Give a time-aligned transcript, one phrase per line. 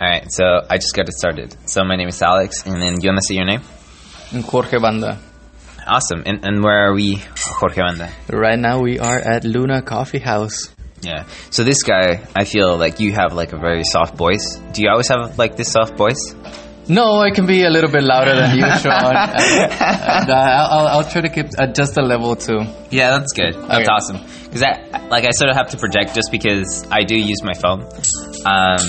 [0.00, 1.56] All right, so I just got it started.
[1.66, 3.62] So my name is Alex, and then you want to say your name?
[4.44, 5.18] Jorge Banda.
[5.86, 6.22] Awesome.
[6.26, 8.12] And, and where are we, Jorge Banda?
[8.30, 10.72] Right now we are at Luna Coffee House.
[11.00, 11.24] Yeah.
[11.50, 14.56] So this guy, I feel like you have like a very soft voice.
[14.72, 16.34] Do you always have like this soft voice?
[16.88, 19.14] No, I can be a little bit louder than you, Sean.
[20.08, 22.60] Uh, uh, I'll, I'll try to keep adjust the level too.
[22.90, 23.54] Yeah, that's good.
[23.54, 23.84] That's Okay.
[23.86, 24.16] awesome.
[24.44, 27.52] Because I like I sort of have to project just because I do use my
[27.54, 27.82] phone.
[28.46, 28.80] Um,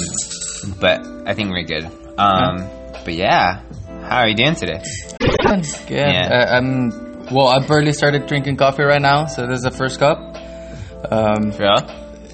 [0.79, 1.85] but I think we're good.
[2.17, 2.67] Um,
[3.05, 3.61] but yeah,
[4.07, 4.81] how are you doing today?
[5.45, 5.61] Yeah.
[5.89, 6.27] Yeah.
[6.31, 7.25] Uh, I'm.
[7.31, 10.17] Well, I barely started drinking coffee right now, so this is the first cup.
[11.11, 11.77] Um, real?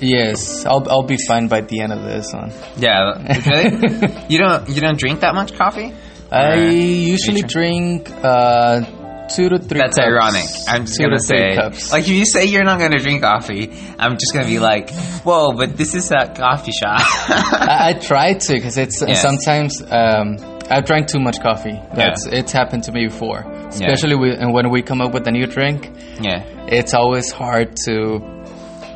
[0.02, 2.52] yes, I'll I'll be fine by the end of this one.
[2.78, 3.14] Yeah.
[3.48, 4.26] Really?
[4.30, 5.94] you don't you don't drink that much coffee?
[6.32, 8.82] I Or- usually drink uh,
[9.30, 9.80] two to three.
[9.80, 10.08] That's cups.
[10.08, 10.46] ironic.
[10.68, 11.92] I'm just Two gonna to say, cups.
[11.92, 14.90] like, if you say you're not gonna drink coffee, I'm just gonna be like,
[15.24, 17.00] whoa, but this is a coffee shop.
[17.30, 19.14] I, I try to because it's Yeah.
[19.16, 20.38] sometimes um,
[20.70, 21.80] I've drank too much coffee.
[21.94, 25.32] That's it's happened to me before, especially we, and when we come up with a
[25.32, 25.92] new drink.
[26.22, 26.44] yeah.
[26.68, 28.20] It's always hard to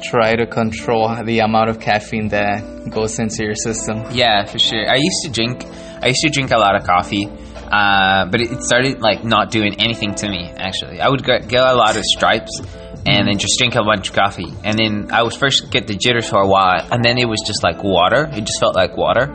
[0.10, 4.04] try to control the amount of caffeine that goes into your system.
[4.12, 4.90] Yeah, for sure.
[4.90, 5.64] I used to drink.
[6.02, 7.26] I used to drink a lot of coffee,
[7.72, 10.50] uh, but it started like not doing anything to me.
[10.56, 12.60] Actually, I would get, get a lot of stripes,
[13.06, 15.96] and then just drink a bunch of coffee, and then I would first get the
[15.96, 18.28] jitters for a while, and then it was just like water.
[18.32, 19.32] It just felt like water,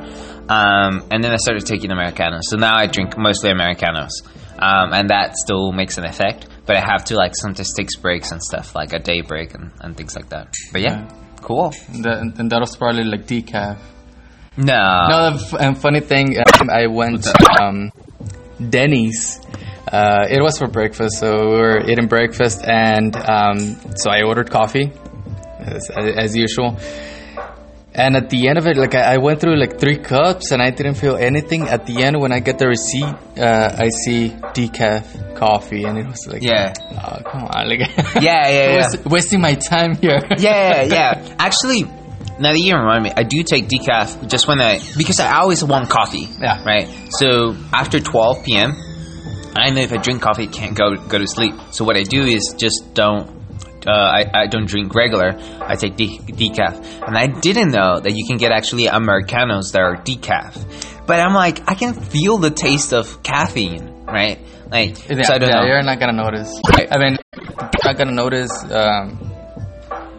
[0.48, 2.42] um, and then I started taking americanos.
[2.50, 4.10] So now I drink mostly americanos,
[4.58, 6.48] um, and that still makes an effect.
[6.66, 9.70] But I have to like sometimes take breaks and stuff, like a day break and,
[9.80, 10.52] and things like that.
[10.72, 11.08] But yeah, Yeah.
[11.42, 11.72] cool.
[11.92, 13.76] And, that, and that was probably like decaf.
[14.56, 17.90] No, No, the f- and funny thing, um, I went to um,
[18.70, 19.40] Denny's.
[19.90, 23.58] Uh, it was for breakfast, so we were eating breakfast, and um,
[23.96, 24.90] so I ordered coffee,
[25.60, 26.78] as, as usual.
[27.96, 30.60] And at the end of it, like I, I went through like three cups, and
[30.60, 31.68] I didn't feel anything.
[31.68, 33.04] At the end, when I get the receipt,
[33.38, 36.72] uh, I see decaf coffee, and it was like, Yeah.
[36.90, 37.80] oh, come on, like,
[38.20, 38.76] Yeah, yeah, yeah.
[38.78, 40.18] Wast- wasting my time here.
[40.38, 41.36] yeah, yeah.
[41.38, 41.84] Actually,
[42.40, 45.62] now that you remind me, I do take decaf just when I because I always
[45.64, 46.28] want coffee.
[46.40, 46.62] Yeah.
[46.64, 46.88] Right.
[47.10, 48.72] So after 12 p.m.,
[49.56, 51.54] I know if I drink coffee, I can't go go to sleep.
[51.70, 53.32] So what I do is just don't.
[53.86, 55.34] Uh, I, I don't drink regular.
[55.60, 59.82] I take de- decaf, and I didn't know that you can get actually americanos that
[59.82, 61.06] are decaf.
[61.06, 64.38] But I'm like, I can feel the taste of caffeine, right?
[64.70, 65.66] Like, Yeah, so I don't yeah, know.
[65.66, 66.58] you're not gonna notice.
[66.66, 66.88] Right.
[66.90, 69.23] I mean, you're not gonna notice um,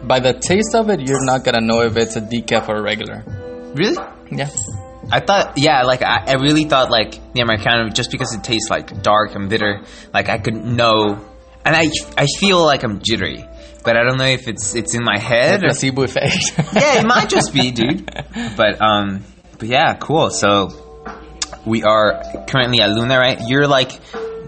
[0.06, 1.00] by the taste of it.
[1.00, 3.24] You're not gonna know if it's a decaf or a regular.
[3.74, 3.96] Really?
[4.30, 4.48] Yeah.
[5.10, 8.70] I thought, yeah, like I, I really thought like the Americano just because it tastes
[8.70, 11.24] like dark and bitter, like I could know,
[11.64, 13.44] and I I feel like I'm jittery,
[13.84, 15.62] but I don't know if it's it's in my head.
[15.62, 16.52] Or, Placebo effect.
[16.74, 18.10] yeah, it might just be, dude.
[18.56, 19.24] But um,
[19.58, 20.30] but yeah, cool.
[20.30, 20.72] So
[21.64, 23.38] we are currently at Luna, right?
[23.46, 23.92] You're like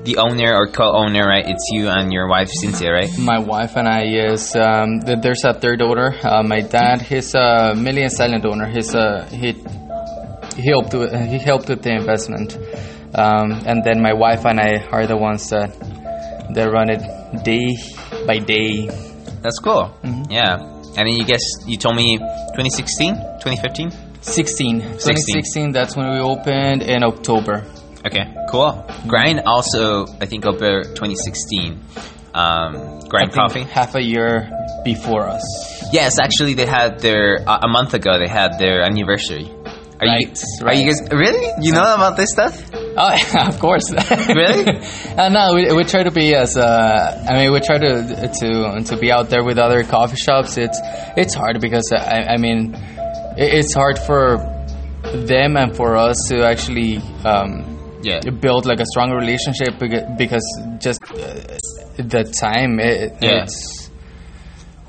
[0.05, 1.45] the owner or co-owner, right?
[1.47, 3.11] It's you and your wife Cynthia, right?
[3.19, 6.15] My wife and I is um, th- there's a third owner.
[6.23, 8.67] Uh, my dad, he's a million silent owner.
[8.67, 9.53] He's a he
[10.57, 12.57] he helped with, he helped with the investment,
[13.15, 15.71] um, and then my wife and I are the ones that
[16.55, 17.03] that run it
[17.45, 17.77] day
[18.27, 18.89] by day.
[19.43, 19.95] That's cool.
[20.31, 20.57] Yeah.
[20.97, 23.91] And then you guess you told me 2016, 2015.
[24.21, 24.81] 16.
[24.81, 27.65] 2016, that's when we opened in October.
[28.07, 28.87] Okay, cool.
[29.07, 31.83] Grind also, I think, over 2016.
[32.35, 33.63] Um, Grind Coffee.
[33.63, 34.51] half a year
[34.85, 35.45] before us.
[35.93, 38.19] Yes, actually, they had their uh, a month ago.
[38.19, 39.51] They had their anniversary.
[40.01, 40.29] Are you?
[40.29, 41.53] Right, Are you guys really?
[41.61, 42.71] You know about this stuff?
[42.73, 43.91] Oh, yeah, of course.
[43.91, 44.69] Really?
[45.17, 46.57] uh, no, we, we try to be as.
[46.57, 50.57] Uh, I mean, we try to to to be out there with other coffee shops.
[50.57, 50.79] It's
[51.17, 52.75] it's hard because uh, I, I mean,
[53.37, 54.37] it, it's hard for
[55.03, 58.21] them and for us to actually um, Yeah.
[58.31, 60.45] build like a strong relationship because,
[60.81, 61.17] just uh,
[61.97, 63.43] the time it, Yeah.
[63.43, 63.91] it's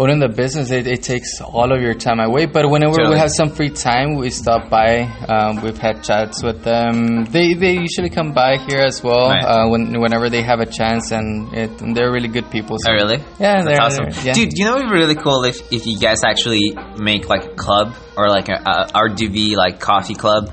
[0.02, 3.16] owning the business it, it takes all of your time away but whenever Totally.
[3.16, 7.54] we have some free time we stop by um, we've had chats with them they,
[7.54, 9.44] they usually come by here as well Right.
[9.44, 12.92] uh, when, whenever they have a chance and, it, and they're really good people so
[12.92, 13.18] Oh, really?
[13.40, 13.66] Yeah, that's
[13.98, 14.34] they're- awesome, yeah.
[14.34, 14.54] dude.
[14.58, 17.94] You know, it'd be really cool if if you guys actually make like a club
[18.16, 20.50] or like a, a RGV like coffee club.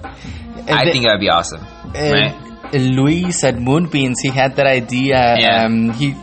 [0.69, 1.61] I they- think that'd be awesome,
[1.95, 2.35] right?
[2.73, 5.37] Luis at Moonbeans, he had that idea.
[5.39, 5.65] Yeah.
[5.65, 6.15] Um, he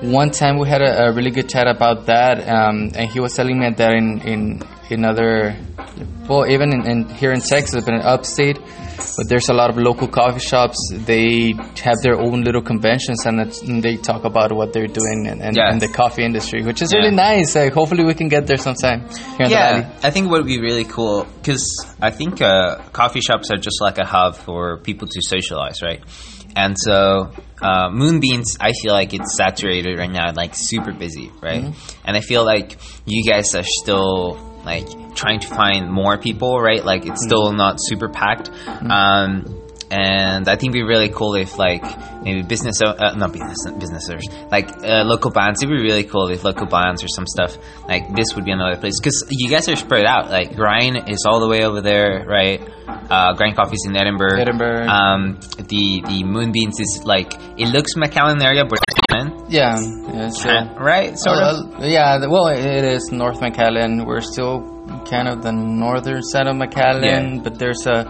[0.00, 3.34] one time we had a, a really good chat about that, um, and he was
[3.34, 5.56] telling me that in in in other
[6.28, 9.76] well, even in, in here in Texas, but in upstate, but there's a lot of
[9.78, 10.76] local coffee shops.
[10.92, 11.52] They
[11.82, 15.40] have their own little conventions, and, it's, and they talk about what they're doing in,
[15.42, 15.72] in, Yeah.
[15.72, 16.98] in the coffee industry, which is Yeah.
[17.00, 17.54] really nice.
[17.54, 19.00] Like, hopefully, we can get there sometime
[19.36, 19.90] here in the yeah.
[20.02, 21.64] I think what would be really cool because
[22.00, 26.00] I think uh, coffee shops are just like a hub for people to socialize, right?
[26.58, 31.74] And so uh, Moonbeans, I feel like it's saturated right now, like super busy, right?
[32.04, 36.84] And I feel like you guys are still like trying to find more people, right?
[36.84, 38.50] Like it's still not super packed.
[38.66, 41.82] Um, and I think it'd be really cool if like
[42.22, 45.62] maybe business uh, not business business owners like uh, local bands.
[45.62, 47.56] It'd be really cool if local bands or some stuff
[47.88, 50.30] like this would be another place because you guys are spread out.
[50.30, 52.60] Like Grind is all the way over there, right?
[52.88, 54.38] Uh, Grind Coffee's in Edinburg.
[54.38, 54.88] Edinburg.
[54.88, 58.78] Um, the the Moonbeans is like it looks McAllen area, but
[59.48, 59.78] Yeah,
[60.12, 61.80] yeah so, right, sort of.
[61.80, 64.04] Uh, yeah, well, it is North McAllen.
[64.06, 64.60] We're still
[65.08, 67.40] kind of the northern side of McAllen, Yeah.
[67.42, 68.04] but there's a,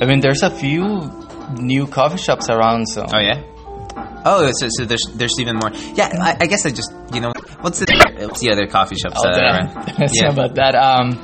[0.00, 1.10] I mean, there's a few
[1.58, 2.86] new coffee shops around.
[2.86, 3.42] So Oh yeah.
[4.28, 5.70] Oh, so, so there's there's even more.
[5.94, 7.86] Yeah, I, I guess I just you know what's the
[8.26, 10.08] what's the other coffee shops Oh, that are?
[10.08, 10.74] Sorry about that.
[10.74, 11.22] Um,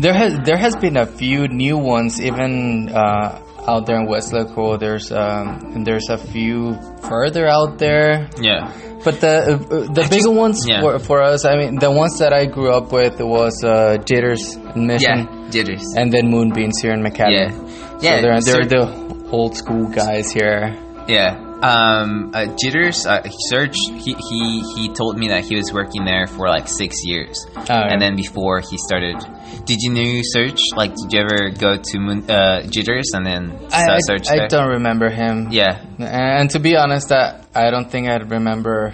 [0.00, 4.78] there has there has been a few new ones, even uh, out there in Weslaco.
[4.78, 8.30] There's um, and there's a few further out there.
[8.40, 8.70] Yeah.
[9.06, 10.80] But the uh, the bigger ones yeah.
[10.82, 14.42] for, for us, I mean, the ones that I grew up with was uh, Jitters
[14.74, 15.50] in Mission, Yeah.
[15.54, 15.84] Jitters.
[15.96, 17.30] and then Moonbeans here in McAllen.
[17.30, 17.50] Yeah.
[17.54, 20.74] So Yeah, they're, they're so- the old school guys here.
[21.06, 21.38] Yeah.
[21.62, 26.26] Um, uh, Jitters, uh, Serge, he, he, he told me that he was working there
[26.26, 27.46] for like six years.
[27.64, 27.88] yeah.
[27.90, 29.16] And then before he started,
[29.64, 30.60] did you know Serge?
[30.76, 33.42] Like, did you ever go to Moon, uh, Jitters and then
[33.72, 35.48] I, I, I don't remember him.
[35.50, 35.80] Yeah.
[35.98, 38.92] And to be honest, I, I don't think I'd remember.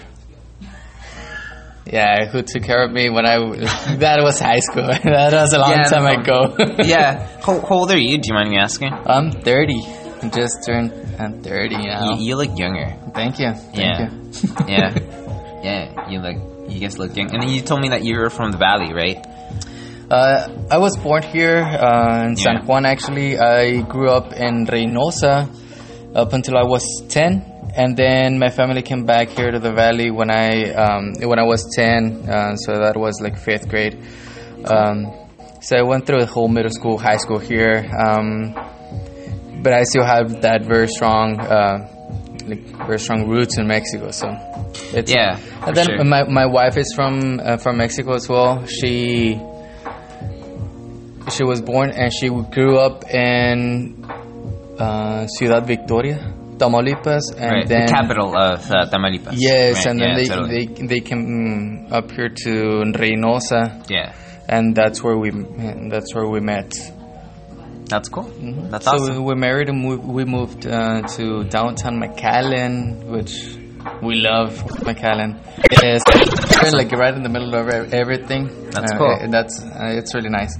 [1.85, 3.39] Yeah, who took care of me when I
[3.99, 4.87] that was high school.
[4.87, 6.55] that was a long Yeah, time ago.
[6.85, 7.27] yeah.
[7.45, 8.19] How, how old are you?
[8.19, 8.93] Do you mind me asking?
[8.93, 9.75] I'm 30.
[10.23, 12.15] I just turned I'm 30 now.
[12.15, 12.95] You, you look younger.
[13.15, 13.53] Thank you.
[13.53, 14.11] Thank Yeah.
[14.11, 14.19] you.
[14.69, 14.95] Yeah.
[15.63, 16.09] yeah.
[16.09, 17.35] You look, you guys look young.
[17.35, 19.19] And then you told me that you were from the valley, right?
[20.09, 22.87] Uh, I was born here uh, in San Juan.
[22.87, 25.49] Actually, I grew up in Reynosa
[26.15, 27.43] up until I was ten,
[27.75, 31.45] and then my family came back here to the valley when I um, when I
[31.45, 32.29] was ten.
[32.29, 33.99] Uh, so that was like fifth grade.
[34.65, 35.13] Um,
[35.61, 38.55] so I went through the whole middle school, high school here, um,
[39.63, 41.39] but I still have that very strong.
[41.41, 41.89] Uh,
[42.45, 44.27] like very strong roots in Mexico, so
[44.93, 45.39] it's Yeah.
[45.65, 46.05] and then sure.
[46.05, 48.67] my, my wife is from uh, from Mexico as well.
[48.67, 49.39] She
[51.31, 54.05] she was born and she grew up in
[54.77, 56.19] uh, Ciudad Victoria,
[56.63, 57.67] Tamaulipas, and right.
[57.69, 59.35] then the capital of uh, Tamaulipas.
[59.37, 60.67] yes, Right, and then yeah, they, totally.
[60.67, 62.53] they they came mm, up here to
[63.03, 64.15] Reynosa, Yeah.
[64.49, 65.31] and that's where we
[65.95, 66.71] that's where we met.
[67.93, 68.25] That's cool.
[68.71, 69.17] That's so awesome.
[69.25, 73.35] we, we married and we, we moved uh, to downtown McAllen, which
[74.01, 74.55] we love
[74.89, 75.37] McAllen.
[75.85, 76.05] It's
[76.63, 78.71] we're, like right in the middle of everything.
[78.71, 79.13] That's Uh, cool.
[79.21, 80.55] uh, That's uh, it's really nice.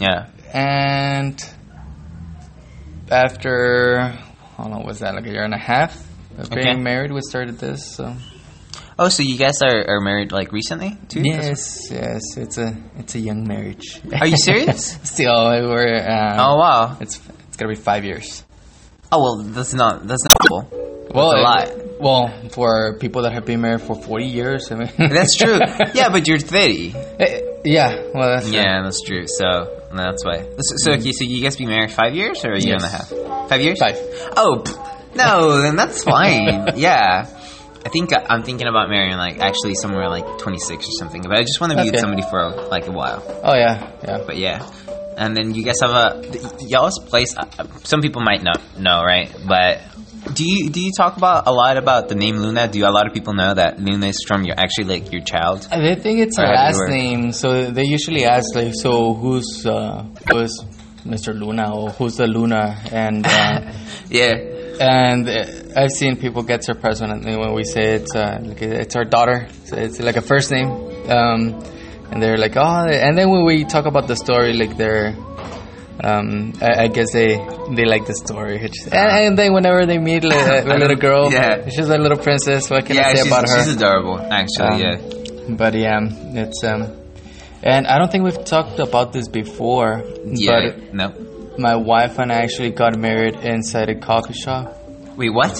[0.00, 0.30] Yeah.
[0.52, 1.38] And
[3.10, 4.18] after
[4.56, 5.14] how long was that?
[5.14, 5.96] Like a year and a half
[6.38, 6.80] of being Okay.
[6.80, 7.94] married, we started this.
[7.96, 8.14] So
[8.98, 11.20] Oh, so you guys are, are married like recently too?
[11.22, 14.00] yes, yes, it's a it's a young marriage.
[14.20, 14.98] Are you serious?
[15.02, 15.34] Still,
[15.68, 16.96] we're uh, oh wow.
[17.00, 18.42] it's it's gonna be five years.
[19.12, 20.68] Oh well, that's not that's not cool.
[21.14, 21.82] Well, a it- lot.
[21.98, 25.58] Well, for people that have been married for forty years, I mean, That's true.
[25.94, 26.94] yeah, but you're thirty.
[26.94, 28.02] Eh, yeah.
[28.14, 28.56] Well, that's true.
[28.56, 29.24] Yeah, that's true.
[29.26, 30.42] So that's why.
[30.42, 32.88] So, so okay, so you guys been married five years or a year and a
[32.88, 33.08] half?
[33.48, 33.78] Five years.
[33.78, 33.96] Five.
[34.36, 36.72] Oh pff, no, then that's fine.
[36.76, 37.26] yeah.
[37.84, 41.22] I think I- I'm thinking about marrying like actually somewhere like 26 or something.
[41.22, 43.22] But I just want to be with somebody for like a while.
[43.44, 44.22] Oh yeah, yeah.
[44.26, 44.68] But yeah.
[45.16, 46.22] And then you guys have a
[46.60, 47.34] y'all's place.
[47.36, 49.32] uh, uh, Some people might not know, right?
[49.46, 49.80] But
[50.34, 52.68] do you do you talk about a lot about the name Luna?
[52.68, 55.66] Do a lot of people know that Luna is from your actually like your child?
[55.70, 60.04] They think it's a Or last name, so they usually ask like, so who's uh,
[60.30, 60.52] who's
[61.04, 61.38] Mr.
[61.38, 63.72] Luna or who's the Luna, and uh,
[64.10, 64.34] Yeah.
[64.80, 68.96] and uh, I've seen people get surprised when when we say it's uh, like it's
[68.96, 70.68] our daughter, so it's like a first name,
[71.08, 71.62] um,
[72.10, 75.14] and they're like, oh, and then when we talk about the story, like they're.
[76.02, 77.36] Um, I, I guess they
[77.74, 80.96] they like the story, which, and, and then whenever they meet like, a, a little
[80.96, 81.68] girl, Yeah.
[81.70, 82.68] she's a little princess.
[82.68, 83.64] What can yeah, I say about her?
[83.64, 84.18] she's adorable.
[84.20, 85.54] Actually, Um, yeah.
[85.56, 85.98] But yeah,
[86.42, 86.92] it's um,
[87.62, 90.02] and I don't think we've talked about this before.
[90.26, 90.70] Yeah.
[90.74, 91.54] But no.
[91.58, 94.76] my wife and I actually got married inside a coffee shop.
[95.16, 95.56] Wait, what?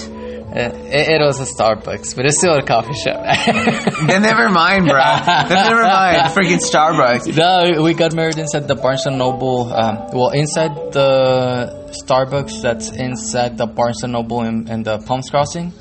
[0.57, 3.23] It, it was a Starbucks, but it's still a coffee shop.
[4.07, 4.99] then never mind, bro.
[4.99, 6.17] then never mind.
[6.35, 7.35] Freaking Starbucks.
[7.35, 9.71] no, we got married inside the Barnes and Noble.
[9.73, 15.29] Um, well, inside the Starbucks that's inside the Barnes and Noble in, in the Palms
[15.29, 15.73] Crossing.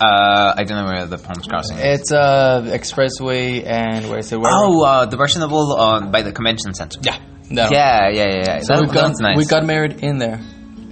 [0.00, 2.00] Uh, I don't know where the Palms Crossing is.
[2.00, 4.38] It's uh expressway and where is it?
[4.40, 6.98] Where Oh, uh, the Barnes and Noble um, by the convention center.
[7.02, 7.28] yeah, one.
[7.50, 8.42] Yeah, yeah, yeah.
[8.46, 8.60] yeah.
[8.60, 9.36] So that, we got that's nice.
[9.36, 10.40] we got married in there,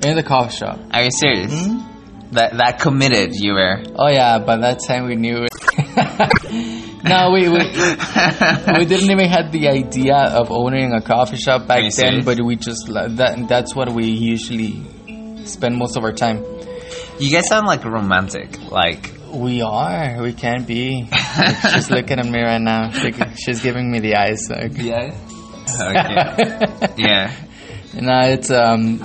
[0.02, 0.78] in the coffee shop.
[0.92, 1.52] Are you serious?
[1.66, 1.97] Hmm?
[2.32, 3.82] That that committed you were.
[3.96, 5.52] Oh yeah, by that time we knew it.
[7.04, 7.58] no, we, we
[8.78, 12.24] we didn't even had the idea of owning a coffee shop back then, serious?
[12.24, 14.82] but we just that that's what we usually
[15.46, 16.44] spend most of our time.
[17.18, 18.60] you guys sound like romantic.
[18.70, 20.22] Like We are.
[20.22, 21.08] We can be.
[21.10, 22.90] Like, she's looking at me right now.
[22.90, 24.48] She, she's giving me the eyes.
[24.50, 24.72] Like.
[24.76, 25.14] yeah.
[25.80, 26.94] Okay.
[27.02, 27.32] yeah.
[27.94, 29.00] no, it's um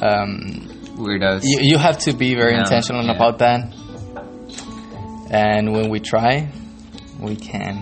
[0.00, 0.71] um.
[0.96, 1.40] Weirdos.
[1.44, 3.12] You, you have to be very intentional yeah.
[3.14, 3.72] about that.
[5.30, 6.50] And when we try,
[7.18, 7.76] we can.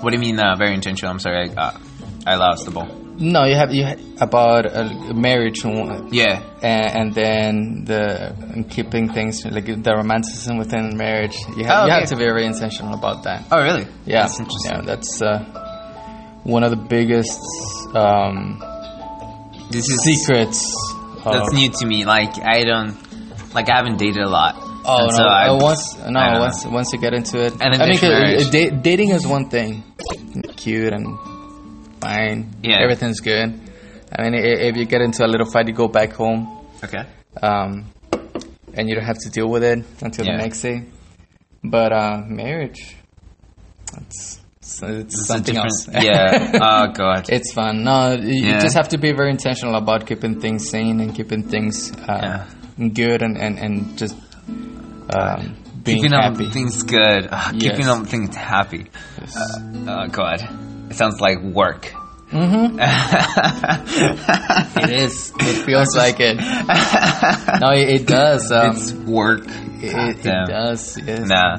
[0.00, 0.38] what do you mean?
[0.38, 1.10] Uh, very intentional.
[1.12, 1.50] I'm sorry.
[1.50, 1.78] I uh,
[2.26, 2.86] I lost the ball.
[3.18, 6.40] No, you have you ha- about uh, marriage and, Yeah.
[6.62, 11.36] and then the and keeping things like the romanticism within marriage.
[11.56, 12.00] You have Oh, you okay.
[12.00, 13.44] have to be very intentional about that.
[13.50, 13.86] Oh, really?
[14.06, 14.72] Yeah, That's interesting.
[14.72, 15.38] yeah, that's uh,
[16.44, 17.40] one of the biggest
[17.94, 18.58] um,
[19.70, 20.60] This is secrets.
[21.26, 22.04] Of- That's new to me.
[22.04, 22.96] Like I don't.
[23.54, 24.54] Like I haven't dated a lot.
[24.84, 25.16] Oh And no!
[25.16, 26.40] so I- uh, once no, don't know.
[26.40, 28.44] once once you get into it, And then I mean, marriage.
[28.44, 29.82] 'cause, uh, dating is one thing,
[30.56, 31.18] cute and
[32.00, 32.54] fine.
[32.62, 32.78] Yeah.
[32.80, 33.60] everything's good.
[34.16, 36.48] I mean, if you get into a little fight, you go back home,
[36.82, 37.04] Okay.
[37.42, 37.86] um,
[38.74, 40.36] and you don't have to deal with it until Yeah.
[40.36, 40.84] the next day.
[41.62, 42.96] But uh, marriage,
[43.98, 44.39] it's
[44.72, 45.88] it's, it's It's something else.
[45.88, 46.50] yeah.
[46.62, 47.28] Oh god.
[47.30, 47.84] it's fun.
[47.84, 48.60] No, you Yeah.
[48.60, 52.46] just have to be very intentional about keeping things sane and keeping things uh,
[52.92, 54.16] good and, and, and just
[55.16, 56.48] um, being keeping happy.
[56.50, 57.28] things good.
[57.58, 57.88] Keeping Yes.
[57.88, 58.86] all things happy.
[59.20, 59.36] Yes.
[59.88, 60.40] Oh god.
[60.90, 61.92] It sounds like work.
[62.30, 62.78] Mm-hmm.
[64.82, 65.32] It is.
[65.40, 66.36] It feels like it.
[67.60, 68.50] No, it, it does.
[68.52, 69.42] Um, it's work.
[69.46, 70.98] it, God it does.
[70.98, 71.28] Yes.
[71.28, 71.58] Nah.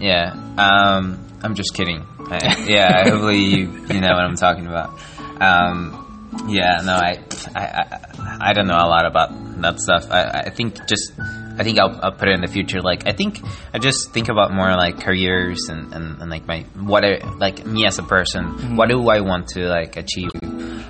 [0.00, 0.32] Yeah.
[0.56, 1.18] Um.
[1.42, 2.06] I'm just kidding.
[2.66, 3.08] Yeah.
[3.10, 4.90] Hopefully you you know what I'm talking about.
[5.40, 6.00] Um.
[6.48, 6.80] Yeah.
[6.84, 6.94] No.
[6.94, 7.20] I
[7.54, 9.30] I I, I don't know a lot about
[9.62, 10.10] that stuff.
[10.10, 11.12] I I think just.
[11.56, 12.82] I think I'll, I'll put it in the future.
[12.82, 13.38] Like I think
[13.72, 17.64] I just think about more like careers and, and, and like my what I like
[17.64, 18.74] me as a person.
[18.76, 20.30] What do I want to like achieve?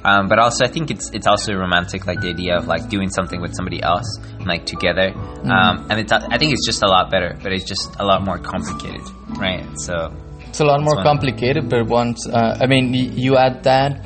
[0.04, 3.10] Um, but also I think it's it's also romantic like the idea of like doing
[3.10, 4.08] something with somebody else
[4.40, 5.12] like together.
[5.44, 8.22] Um, and it's I think it's just a lot better, but it's just a lot
[8.24, 9.02] more complicated,
[9.36, 9.66] right?
[9.80, 10.16] So
[10.54, 13.98] It's a lot more complicated, but once uh, I mean, y- you add that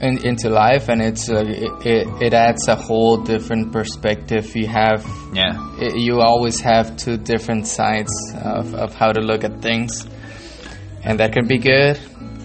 [0.00, 4.56] in, into life, and it's uh, it, it, it adds a whole different perspective.
[4.56, 8.10] You have yeah, i you always have two different sides
[8.42, 10.06] of, of how to look at things,
[11.04, 12.00] and that can be good.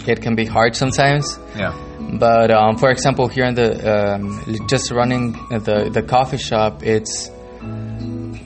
[0.06, 1.39] It can be hard sometimes.
[1.56, 1.72] yeah,
[2.20, 5.32] But um, for example, here in the um, just running
[5.68, 7.32] the the coffee shop, it's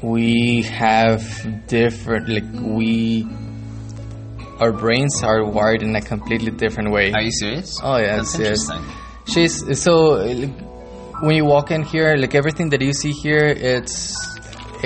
[0.04, 1.24] we have
[1.66, 3.26] different like we
[4.64, 7.12] our brains are wired in a completely different way.
[7.12, 7.70] are you serious?
[7.84, 8.70] oh yes, That's yes.
[8.70, 8.84] interesting.
[9.34, 9.56] She's
[9.88, 9.94] so
[10.24, 10.52] like,
[11.26, 13.96] when you walk in here, like everything that you see here, it's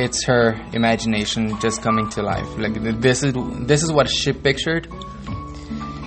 [0.04, 2.50] it's her imagination just coming to life.
[2.64, 2.76] Like
[3.08, 3.34] this is
[3.72, 4.88] this is what she pictured,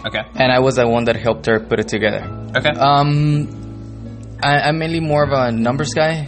[0.06, 2.22] Okay, and I was the one that helped her put it together.
[2.56, 3.12] okay, Um,
[4.42, 6.26] I, I'm mainly more of a numbers guy.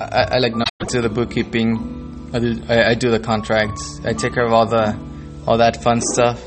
[0.00, 1.68] I, I like numbers, do the bookkeeping.
[2.34, 4.00] I do, I, I do the contracts.
[4.04, 4.86] I take care of all the
[5.46, 6.40] all that fun stuff.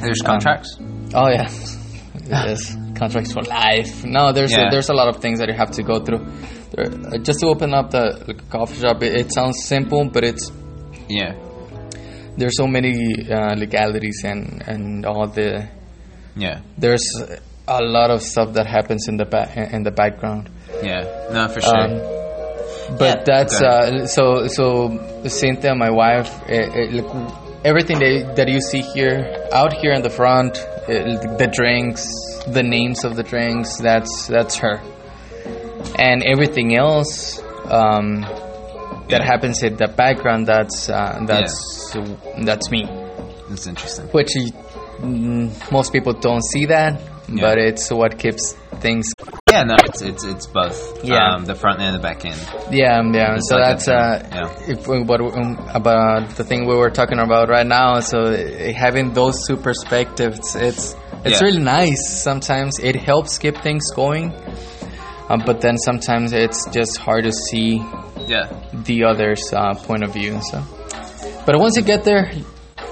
[0.00, 0.76] there's um, contracts.
[1.14, 1.48] Oh yeah,
[2.26, 4.04] yes, contracts for life.
[4.04, 4.68] No, there's Yeah.
[4.68, 6.24] a, there's a lot of things that you have to go through.
[6.72, 10.24] There, uh, just to open up the like, coffee shop, it, it sounds simple, but
[10.24, 10.50] it's
[11.08, 11.34] yeah,
[12.36, 12.92] there's so many
[13.30, 15.68] uh, legalities and and all the
[16.36, 17.04] yeah, there's
[17.68, 20.50] a lot of stuff that happens in the back in the background.
[20.82, 21.02] yeah.
[21.32, 21.74] No, for sure.
[21.80, 21.98] Um,
[22.98, 27.04] but Yeah, that's go uh, so so Cynthia, my wife, it, it,
[27.66, 29.16] everything that, that you see here,
[29.52, 30.56] out here in the front,
[30.88, 32.06] it, the drinks,
[32.46, 34.80] the names of the drinks, that's that's her,
[35.98, 38.20] and everything else um,
[39.10, 39.24] that Yeah.
[39.32, 41.94] happens in the background, that's uh, that's
[42.44, 42.82] that's me.
[43.48, 44.06] That's interesting.
[44.16, 44.30] Which
[45.00, 47.42] mm, most people don't see that, Yeah.
[47.44, 48.54] but it's what keeps
[48.86, 49.06] things
[49.54, 50.78] Yeah, no, it's it's it's both.
[51.04, 51.34] Yeah.
[51.34, 52.40] um, the front and the back end.
[52.70, 53.36] Yeah, yeah.
[53.36, 54.72] It's So like that's uh, yeah.
[54.72, 58.00] if we, what um, about the thing we were talking about right now.
[58.10, 60.84] So uh, having those two perspectives, it's
[61.24, 61.46] it's Yeah.
[61.46, 62.02] really nice.
[62.28, 64.26] Sometimes it helps keep things going,
[65.30, 67.68] um, but then sometimes it's just hard to see
[68.34, 68.46] Yeah.
[68.88, 70.66] the other's uh, point of view and stuff.
[71.46, 72.24] But once you get there,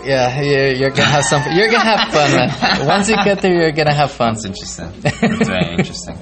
[0.05, 1.43] yeah, you're, you're gonna have some.
[1.53, 2.87] You're gonna have fun, man.
[2.87, 4.35] Once you get there, you're gonna have fun.
[4.35, 4.93] That's interesting.
[5.01, 6.17] That's very interesting.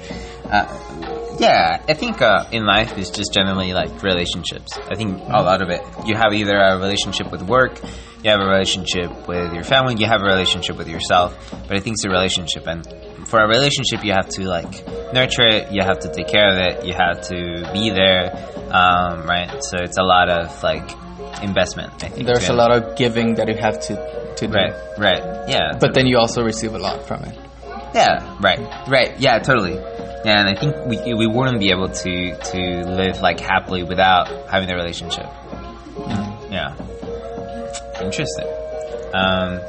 [0.44, 0.92] Uh,
[1.38, 4.78] yeah, I think uh, in life is just generally like relationships.
[4.78, 5.82] I think a lot of it.
[6.06, 7.80] You have either a relationship with work,
[8.22, 11.36] you have a relationship with your family, you have a relationship with yourself.
[11.66, 12.86] But I think it's a relationship, and
[13.26, 15.72] for a relationship, you have to like nurture it.
[15.72, 16.84] You have to take care of it.
[16.86, 18.30] You have to be there,
[18.70, 19.50] um, right?
[19.70, 20.90] So it's a lot of like
[21.42, 21.92] investment.
[22.04, 23.94] I think There's to- a lot of giving that you have to
[24.36, 24.52] to do.
[24.52, 25.76] Right, right, yeah.
[25.78, 27.36] But then you also receive a lot from it.
[27.94, 29.18] Yeah, right, right.
[29.20, 29.74] Yeah, totally.
[30.24, 32.60] Yeah, and I think we we wouldn't be able to to
[33.00, 35.26] live like happily without having the relationship.
[36.50, 36.74] Yeah,
[38.02, 38.46] interesting.
[39.14, 39.60] Um,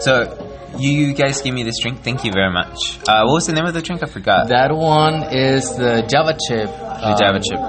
[0.00, 0.46] so
[0.78, 2.02] you guys gave me this drink.
[2.02, 2.78] Thank you very much.
[3.08, 4.02] Uh, what was the name of the drink?
[4.02, 4.48] I forgot.
[4.48, 6.68] That one is the Java chip.
[6.70, 7.60] the Java chip.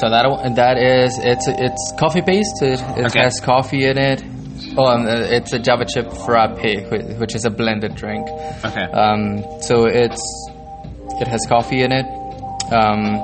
[0.00, 2.62] So that that is it's it's coffee based.
[2.62, 3.20] It, it Okay.
[3.22, 4.22] has coffee in it.
[4.76, 6.58] Oh, um, uh, it's a Java chip frappe,
[7.18, 8.28] which is a blended drink.
[8.64, 8.82] Okay.
[8.84, 10.20] Um, so it's
[11.20, 12.06] it has coffee in it.
[12.72, 13.16] Um,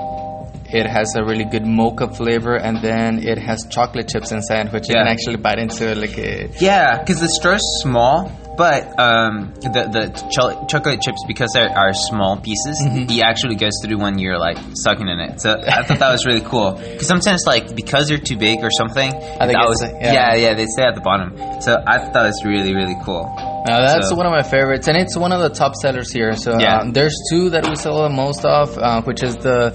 [0.73, 4.89] it has a really good mocha flavor, and then it has chocolate chips inside, which
[4.89, 9.89] you can actually bite into like a Yeah, because the straw's small, but um, the
[9.91, 13.11] the cho- chocolate chips because they are small pieces, Mm-hmm.
[13.11, 15.41] it actually goes through when you're like sucking in it.
[15.41, 16.73] So I thought that was really cool.
[16.73, 20.13] Because sometimes like because they're too big or something, think that was like- yeah.
[20.13, 20.35] yeah.
[20.35, 21.37] yeah they stay at the bottom.
[21.63, 23.25] So I thought that was really really cool.
[23.67, 26.35] Now that's So- one of my favorites, and it's one of the top sellers here.
[26.37, 26.79] So Yeah.
[26.81, 29.73] um, there's two that we sell the most of, uh, which is the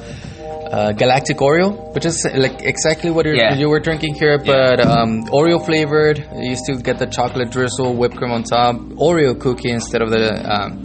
[0.71, 3.55] uh, Galactic Oreo, which is like exactly what you're, Yeah.
[3.55, 6.17] you were drinking here, but um, Oreo flavored.
[6.35, 10.25] You still get the chocolate drizzle, whipped cream on top, Oreo cookie instead of the
[10.55, 10.83] um,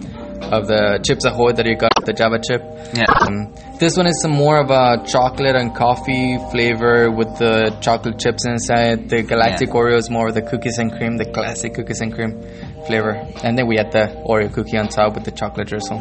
[0.52, 2.62] of the Chips Ahoy that you got with the Java chip.
[2.94, 3.04] Yeah.
[3.22, 8.18] Um, this one is some more of a chocolate and coffee flavor with the chocolate
[8.18, 9.08] chips inside.
[9.08, 9.74] The Galactic Yeah.
[9.74, 12.42] Oreo is more of the cookies and cream, the classic cookies and cream
[12.86, 13.12] flavor.
[13.42, 15.98] And then we had the Oreo cookie on top with the chocolate drizzle.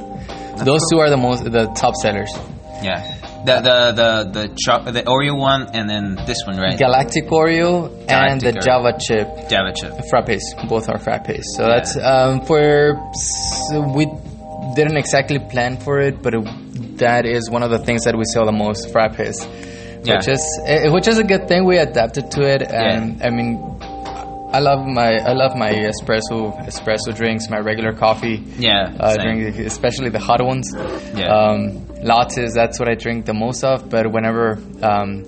[0.58, 2.32] Those two are the most the top sellers.
[2.84, 3.02] Yeah.
[3.46, 6.78] The the the the cho- the Oreo one and then this one right?
[6.80, 8.64] Galactic Oreo and the Oreo.
[8.64, 9.92] Java chip Java chip.
[10.12, 10.46] frappes.
[10.70, 11.44] Both are frappes.
[11.58, 12.96] So that's um, for
[13.70, 14.06] so we
[14.76, 18.24] didn't exactly plan for it, but it, that is one of the things that we
[18.34, 19.44] sell the most frappes.
[20.06, 20.16] Yeah.
[20.16, 21.66] Which is eh, which is a good thing.
[21.66, 23.56] We adapted to it, and I mean,
[24.54, 28.94] I love my I love my espresso espresso drinks, my regular coffee Yeah.
[29.00, 30.72] uh, drink, especially the hot ones.
[31.16, 31.28] Yeah.
[31.36, 33.90] Um, lattes, that's what I drink the most of.
[33.90, 35.24] But whenever um,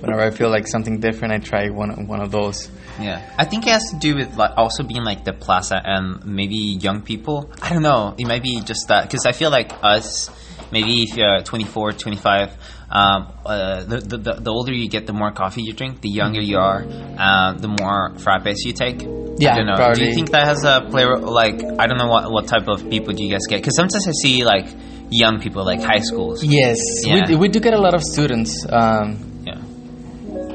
[0.00, 2.70] whenever I feel like something different, I try one one of those.
[3.00, 6.24] Yeah, I think it has to do with like also being like the plaza and
[6.24, 7.50] maybe young people.
[7.60, 8.14] I don't know.
[8.16, 10.30] It might be just that because I feel like us,
[10.70, 12.56] maybe if you're 24, 25,
[12.90, 16.00] um, uh, the, the the older you get, the more coffee you drink.
[16.00, 16.82] The younger you are,
[17.18, 19.02] um, the more frappes you take.
[19.36, 19.94] Yeah, I don't know.
[19.94, 21.04] Do you think that has a play?
[21.06, 23.56] Like I don't know what what type of people do you guys get?
[23.56, 24.66] Because sometimes I see like
[25.10, 26.42] young people, like high schools.
[26.44, 27.22] Yes, Yeah.
[27.28, 29.58] we, we do get a lot of students, um, Yeah.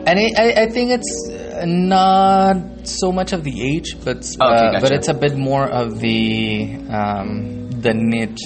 [0.07, 4.47] and I, I, I think it's uh, not so much of the age, but Oh,
[4.47, 4.81] Okay, uh, gotcha.
[4.81, 8.39] but it's a bit more of the um, the niche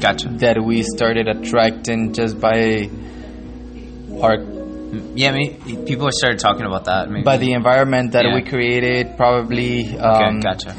[0.00, 0.28] Gotcha.
[0.38, 2.88] that we started attracting just by
[4.22, 4.36] our
[5.14, 7.08] Yeah, I mean, people started talking about that.
[7.10, 7.22] Maybe.
[7.22, 8.34] by the environment that Yeah.
[8.34, 9.86] we created, probably.
[9.94, 10.74] okay, Um, gotcha.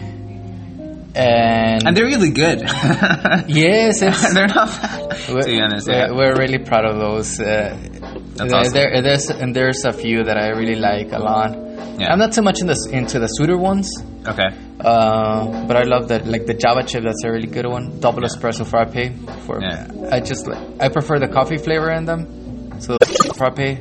[1.14, 2.62] And, And they're really good.
[3.48, 5.18] yes, it's, they're not bad.
[5.30, 6.12] we're, to be honest, we're, yeah.
[6.12, 7.40] we're really proud of those.
[7.40, 7.76] Uh,
[8.36, 8.74] That's there, awesome.
[8.74, 11.52] there- there's and there's a few that I really like a lot.
[12.00, 12.12] Yeah.
[12.12, 13.90] I'm not too much in the, into the sweeter ones,
[14.26, 14.48] Okay.
[14.80, 17.04] uh, but I love that like the Java chip.
[17.04, 18.00] That's a really good one.
[18.00, 19.12] Double espresso frappe.
[19.46, 19.88] For Yeah.
[20.12, 22.26] I just like I prefer the coffee flavor in them.
[22.82, 22.98] So
[23.38, 23.78] frappe,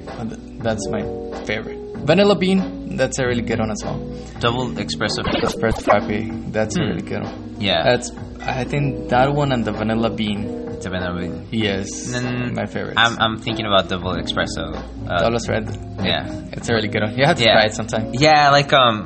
[0.63, 1.03] that's my
[1.45, 1.79] favorite.
[2.07, 2.97] Vanilla bean.
[2.97, 3.99] That's a really good one as well.
[4.41, 5.23] Double espresso.
[5.25, 6.53] Espresso frappe.
[6.53, 7.33] That's a really good one.
[7.35, 7.61] Hmm.
[7.61, 7.83] Yeah.
[7.85, 8.11] That's
[8.41, 10.45] I think that one and the vanilla bean.
[10.73, 11.47] It's a vanilla bean.
[11.51, 12.95] Yes, Then my favorite.
[12.97, 14.75] I'm, I'm thinking about double espresso.
[15.09, 15.69] Uh, Double red.
[16.03, 16.25] yeah.
[16.53, 17.17] It's a really good one.
[17.19, 17.53] You have to Yeah.
[17.53, 18.11] try it sometime.
[18.15, 19.05] Yeah, like um,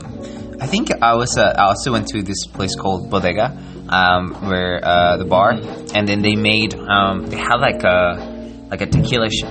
[0.60, 3.56] I think I was uh, I also went to this place called Bodega,
[3.88, 5.50] um, where uh, the bar,
[5.94, 8.33] and then they made um, they had like a
[8.74, 9.28] like a tequila.
[9.30, 9.44] Sh-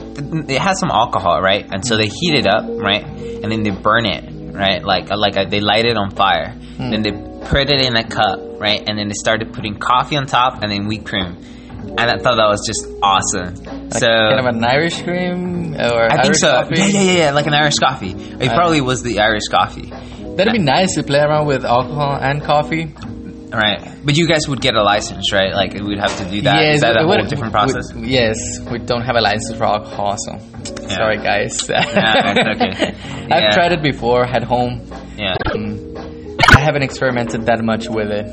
[0.49, 1.65] it has some alcohol, right?
[1.71, 3.03] And so they heat it up, right?
[3.05, 4.83] And then they burn it, right?
[4.83, 6.53] Like like uh, they light it on fire.
[6.77, 7.11] Then they
[7.47, 8.81] put it in a cup, right?
[8.87, 11.37] And then they started putting coffee on top and then whipped cream.
[11.97, 13.55] And I thought that was just awesome.
[13.89, 16.51] Like so kind of an Irish cream or I think Irish so.
[16.51, 16.75] coffee.
[16.79, 18.11] Yeah, yeah, yeah, yeah, like an Irish coffee.
[18.11, 19.91] It Uh, probably was the Irish coffee.
[20.35, 22.93] That'd be nice to play around with alcohol and coffee.
[23.53, 25.53] Right, but you guys would get a license, right?
[25.53, 26.73] Like we'd have to do that.
[26.73, 27.93] Is that a whole would- different process?
[27.93, 28.35] we- yes,
[28.71, 30.39] we don't have a license for alcohol, so
[30.81, 30.87] Yeah.
[30.97, 31.69] sorry guys.
[31.69, 32.95] Yeah, okay.
[33.31, 33.53] I've Yeah.
[33.53, 34.81] tried it before at home.
[35.17, 35.35] yeah.
[35.45, 35.53] I
[36.63, 38.27] haven't experimented that much with it.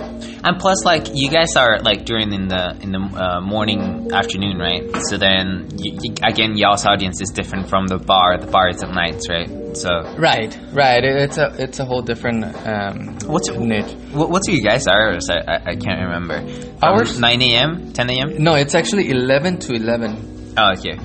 [0.45, 4.57] And plus, like you guys are like during in the in the uh, morning, afternoon,
[4.59, 4.83] right?
[5.09, 8.38] So then y y again, y'all's audience is different from the bar.
[8.38, 9.49] The bar is at nights, right?
[9.77, 11.05] So Right, right.
[11.05, 13.93] It's a it's a whole different um, What's- niche.
[14.12, 15.29] what, what's your guys' hours?
[15.31, 16.38] I, I, I can't remember.
[16.81, 17.19] From Ours?
[17.21, 18.43] nine a.m., ten a.m.
[18.43, 20.55] No, it's actually eleven to eleven.
[20.57, 20.99] Oh, okay.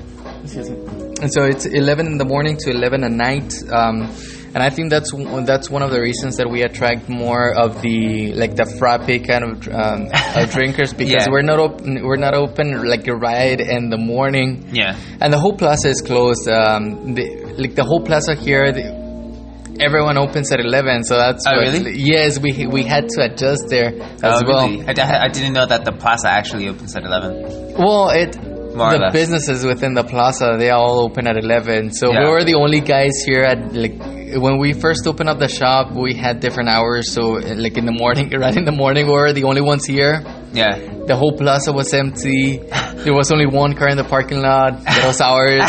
[1.22, 3.52] And so it's 11 in the morning to 11 at night.
[3.72, 4.08] Um,
[4.56, 7.82] and I think that's one- that's one of the reasons that we attract more of
[7.82, 11.30] the like the frappe kind of, um, of drinkers because Yeah.
[11.30, 14.96] we're not open we're not open like right in the morning Yeah.
[15.20, 16.48] and the whole plaza is closed.
[16.48, 17.26] Um, the,
[17.58, 18.84] like the whole plaza here, the,
[19.78, 21.04] everyone opens at 11.
[21.04, 21.92] So that's Oh, really?
[21.98, 23.90] yes we we had to adjust there
[24.24, 24.68] as Oh, well.
[24.70, 24.88] really?
[24.88, 27.32] I, I didn't know that the plaza actually opens at eleven.
[27.76, 28.32] Well, it
[28.76, 31.90] More or the businesses within the plaza they all open at eleven.
[31.92, 32.24] So Yeah.
[32.24, 33.96] we were the only guys here at like
[34.44, 35.92] when we first opened up the shop.
[35.92, 37.12] We had different hours.
[37.12, 37.22] So
[37.64, 40.22] like in the morning, right in the morning, we were the only ones here.
[40.52, 40.76] Yeah.
[41.06, 42.58] The whole plaza was empty.
[43.04, 44.82] There was only one car in the parking lot.
[44.84, 45.62] That was ours.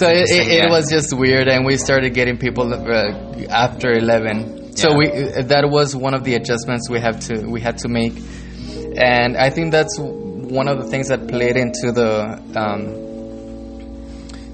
[0.00, 4.74] So it, it, it was just weird, and we started getting people uh, after eleven.
[4.76, 4.96] So Yeah.
[4.98, 8.14] we uh, that was one of the adjustments we have to we had to make,
[9.00, 9.96] and I think that's
[10.48, 13.06] one of the things that played into the um,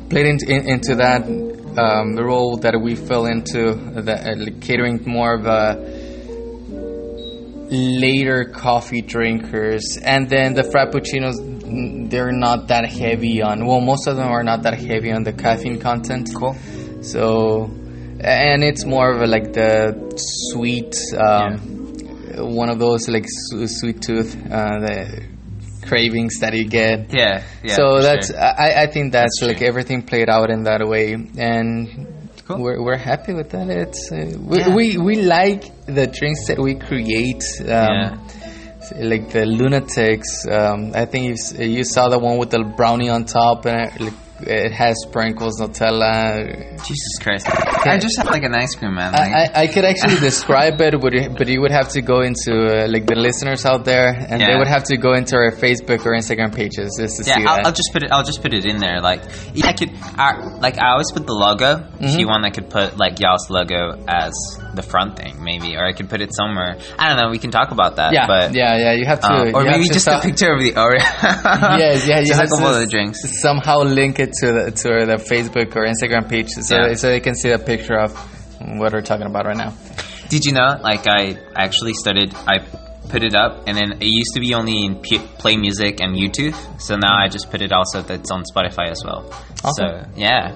[0.08, 1.22] played into, in, into that
[1.78, 5.76] um, role that we fell into the uh, catering more of a
[7.70, 9.98] later coffee drinkers.
[10.02, 14.64] And then the frappuccinos they're not that heavy on well most of them are not
[14.64, 16.28] that heavy on the caffeine content.
[16.34, 16.54] Cool.
[17.00, 17.70] so
[18.20, 20.12] and it's more of a, like the
[20.52, 21.58] sweet um,
[22.54, 25.31] one of those like su- sweet tooth uh, the
[25.92, 27.42] cravings that you get Yeah.
[27.62, 27.74] Yeah.
[27.78, 28.40] so that's sure.
[28.66, 29.66] I, I think that's, That's like true.
[29.72, 31.06] everything played out in that way
[31.52, 32.06] and
[32.46, 32.58] Cool.
[32.64, 34.16] we're, we're happy with that it's uh,
[34.50, 34.74] we, Yeah.
[34.78, 38.16] we we like the drinks that we create um, Yeah.
[39.12, 41.36] like the lunatics um, I think you,
[41.76, 45.60] you saw the one with the brownie on top and it, like, it has sprinkles
[45.60, 47.46] Nutella Jesus Christ.
[47.48, 49.12] I just have like an ice cream, man.
[49.12, 52.02] Like, I, I, I could actually describe it, but you, but you would have to
[52.02, 55.36] go into uh, like the listeners out there, and they would have to go into
[55.36, 57.66] our Facebook or Instagram pages just to yeah, see I'll, that.
[57.66, 58.10] I'll just put it.
[58.10, 59.00] I'll just put it in there.
[59.00, 59.22] Like
[59.64, 61.76] I could, I, like I always put the logo.
[61.76, 62.04] Mm-hmm.
[62.04, 64.32] If you want, I could put like y'all's logo as
[64.74, 66.76] the front thing, maybe, or I could put it somewhere.
[66.98, 67.30] I don't know.
[67.30, 68.12] We can talk about that.
[68.12, 68.92] yeah, but yeah, yeah.
[68.92, 70.98] You have to, um, or maybe just a picture of the Oreo.
[71.78, 73.18] Yes, yeah, you have to of the drinks.
[73.40, 76.94] somehow link it to the to the Facebook or Instagram page, so Yeah.
[76.94, 78.12] so they can see a picture of
[78.78, 79.74] what we're talking about right now.
[80.28, 80.78] Did you know?
[80.80, 82.34] Like I actually studied.
[82.34, 82.60] I
[83.08, 86.16] put it up, and then it used to be only in P- Play Music and
[86.16, 86.54] YouTube.
[86.80, 89.30] So now I just put it also that's on Spotify as well.
[89.64, 89.72] Awesome.
[89.74, 90.52] So yeah.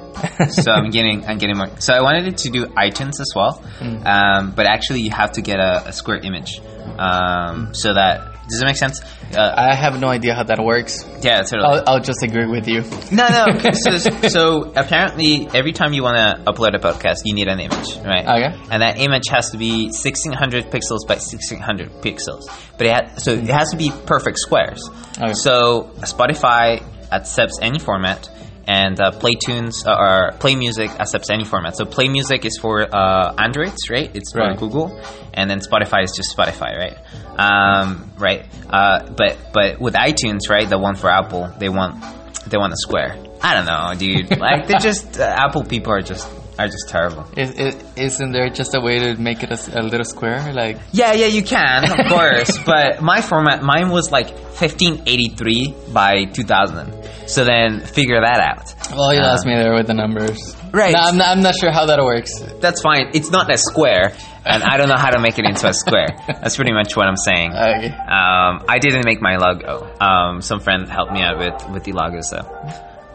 [0.50, 1.68] so I'm getting I'm getting more.
[1.80, 4.06] So I wanted it to do iTunes as well, Mm.
[4.06, 6.60] um, but actually you have to get a, a square image.
[6.98, 9.00] Um, so that does it make sense?
[9.36, 11.04] Uh, I have no idea how that works.
[11.22, 11.64] yeah, totally.
[11.64, 12.82] I'll, I'll just agree with you.
[13.10, 13.70] No, no.
[13.72, 17.96] so, so apparently, every time you want to upload a podcast, you need an image,
[18.04, 18.24] right?
[18.24, 18.60] Okay.
[18.70, 22.46] And that image has to be 1600 pixels by 1600 pixels.
[22.78, 24.80] But it ha- so it has to be perfect squares.
[25.18, 25.32] Okay.
[25.34, 28.28] So Spotify accepts any format,
[28.66, 31.76] and uh, PlayTunes uh, or Play Music accepts any format.
[31.76, 34.10] So Play Music is for uh, Androids, right?
[34.14, 34.58] It's for Right.
[34.58, 35.00] Google,
[35.34, 36.96] and then Spotify is just Spotify, right?
[37.38, 38.44] Um, right.
[38.68, 42.02] Uh, but but with iTunes, right, the one for Apple, they want
[42.46, 43.16] they want a square.
[43.42, 44.38] I don't know, dude.
[44.46, 46.26] Like they're just uh, Apple people are just
[46.58, 47.26] are just terrible.
[47.36, 50.52] Is, is, isn't there just a way to make it a little square?
[50.52, 52.58] Like, Yeah, yeah, you can, of course.
[52.66, 57.28] but my format, mine was like 1583 by 2000.
[57.28, 58.74] So then figure that out.
[58.96, 60.56] well, you Uh, lost me there with the numbers.
[60.72, 60.92] Right.
[60.92, 62.40] No, I'm not, I'm not sure how that works.
[62.60, 63.10] That's fine.
[63.14, 64.12] It's not a square,
[64.44, 66.08] and I don't know how to make it into a square.
[66.26, 67.52] That's pretty much what I'm saying.
[67.66, 67.88] Okay.
[67.88, 69.88] Um, I didn't make my logo.
[70.00, 72.38] Um, some friend helped me out with, with the logo, so.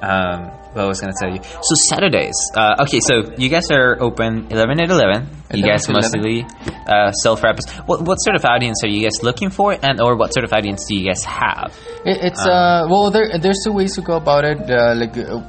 [0.02, 1.42] Um, what I was going to tell you?
[1.44, 2.36] So Saturdays.
[2.56, 5.28] Uh, okay, so you guys are open 11 at 11.
[5.54, 6.46] You 11 guys mostly
[6.88, 7.70] uh, sell frappes.
[7.86, 10.54] What, what sort of audience are you guys looking for, and or what sort of
[10.54, 11.78] audience do you guys have?
[12.06, 14.70] It, it's uh, well, there there's two ways to go about it.
[14.70, 15.42] Uh, like uh,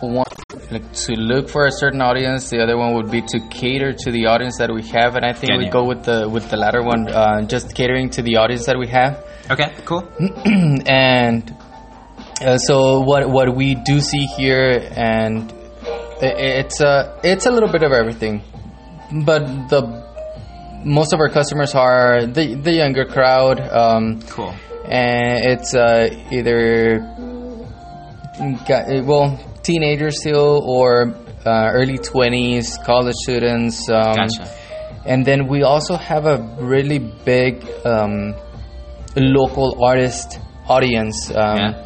[0.00, 0.26] one,
[0.70, 2.50] like to look for a certain audience.
[2.50, 5.32] The other one would be to cater to the audience that we have, and I
[5.32, 8.66] think we go with the with the latter one, uh, just catering to the audience
[8.66, 9.24] that we have.
[9.50, 10.06] Okay, cool.
[10.86, 11.56] and
[12.40, 15.52] uh, so what what we do see here, and
[16.20, 18.42] it's a it's a little bit of everything,
[19.24, 19.82] but the
[20.84, 23.60] most of our customers are the the younger crowd.
[23.60, 24.54] Um, Cool.
[24.84, 27.00] and it's uh, either
[29.04, 34.48] well teenagers still or uh, early 20s college students um, Gotcha.
[35.04, 38.34] and then we also have a really big um,
[39.16, 41.84] local artist audience um, Yeah.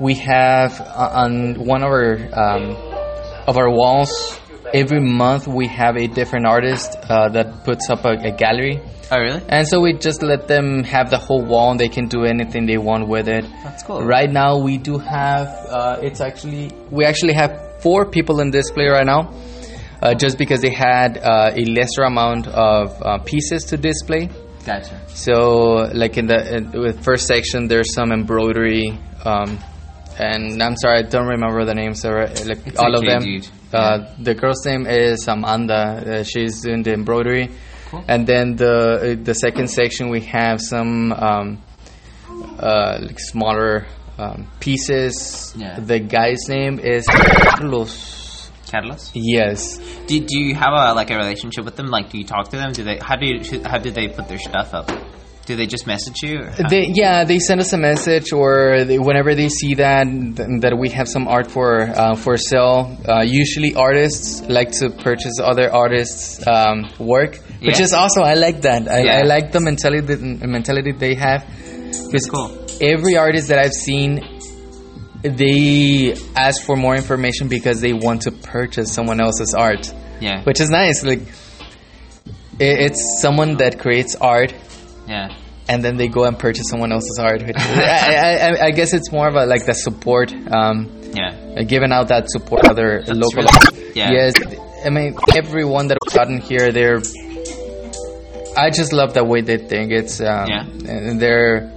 [0.00, 2.76] We have uh, on one of our um,
[3.46, 4.38] of our walls
[4.74, 8.80] every month we have a different artist uh, that puts up a, a gallery
[9.10, 9.40] Oh, really?
[9.48, 12.66] and so we just let them have the whole wall and they can do anything
[12.66, 13.44] they want with it.
[13.62, 14.02] That's cool.
[14.02, 18.86] Right now we do have, uh, it's actually, we actually have four people in display
[18.88, 19.32] right now.
[20.02, 24.28] Uh, just because they had uh, a lesser amount of uh, pieces to display.
[24.64, 25.00] Gotcha.
[25.08, 29.58] So, like in the in the first section, there's some embroidery, um,
[30.18, 32.04] and I'm sorry, I don't remember the names.
[32.04, 33.22] Or like It's all of them.
[33.72, 36.20] Uh, The girl's name is Amanda.
[36.20, 37.50] Uh, she's doing the embroidery,
[37.90, 38.04] Cool.
[38.08, 38.74] and then the
[39.18, 41.62] uh, the second section we have some um,
[42.58, 43.86] uh, like smaller
[44.18, 45.52] um, pieces.
[45.56, 45.78] Yeah.
[45.80, 48.50] The guy's name is Carlos.
[48.70, 49.12] Carlos.
[49.14, 49.78] Yes.
[50.06, 51.86] Do, do you have a like a relationship with them?
[51.86, 52.72] Like, do you talk to them?
[52.72, 52.98] Do they?
[53.00, 53.60] How do you?
[53.64, 54.90] How did they put their stuff up?
[55.46, 56.42] Do they just message you?
[56.68, 60.06] They, yeah, they send us a message, or they, whenever they see that
[60.60, 62.98] that we have some art for uh, for sale.
[63.08, 68.62] Uh, usually, artists like to purchase other artists' um, work, which is also I like
[68.62, 68.88] that.
[68.88, 69.18] I, Yeah.
[69.18, 71.46] I like the mentality the mentality they have.
[72.10, 72.50] Because cool.
[72.80, 74.20] every artist that I've seen,
[75.22, 80.42] they ask for more information because they want to purchase someone else's art, yeah.
[80.42, 81.04] which is nice.
[81.04, 81.20] Like,
[82.58, 84.52] it, it's someone that creates art
[85.06, 85.28] yeah.
[85.68, 87.42] and then they go and purchase someone else's art.
[87.42, 91.34] Which I, I, I, guess it's more of a like the support, um, Yeah.
[91.58, 93.42] uh, giving out that support to other local.
[93.42, 94.10] really- yeah.
[94.12, 94.34] Yes,
[94.84, 97.00] I mean everyone that I've gotten here, they're.
[98.56, 99.92] I just love the way they think.
[99.92, 100.62] It's um, Yeah.
[100.62, 101.72] and they're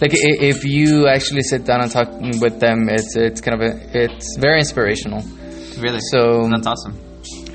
[0.00, 2.08] like if you actually sit down and talk
[2.40, 5.22] with them, it's it's kind of a it's very inspirational.
[5.78, 6.00] Really.
[6.10, 6.98] So that's awesome.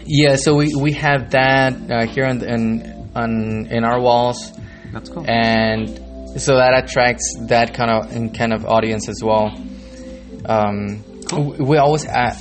[0.06, 4.52] yeah, so we, we have that uh, here in, in on in our walls
[4.94, 5.26] That's cool.
[5.28, 5.88] and
[6.40, 9.52] so that attracts that kind of kind of audience as well.
[10.46, 12.36] Um, w- We always uh,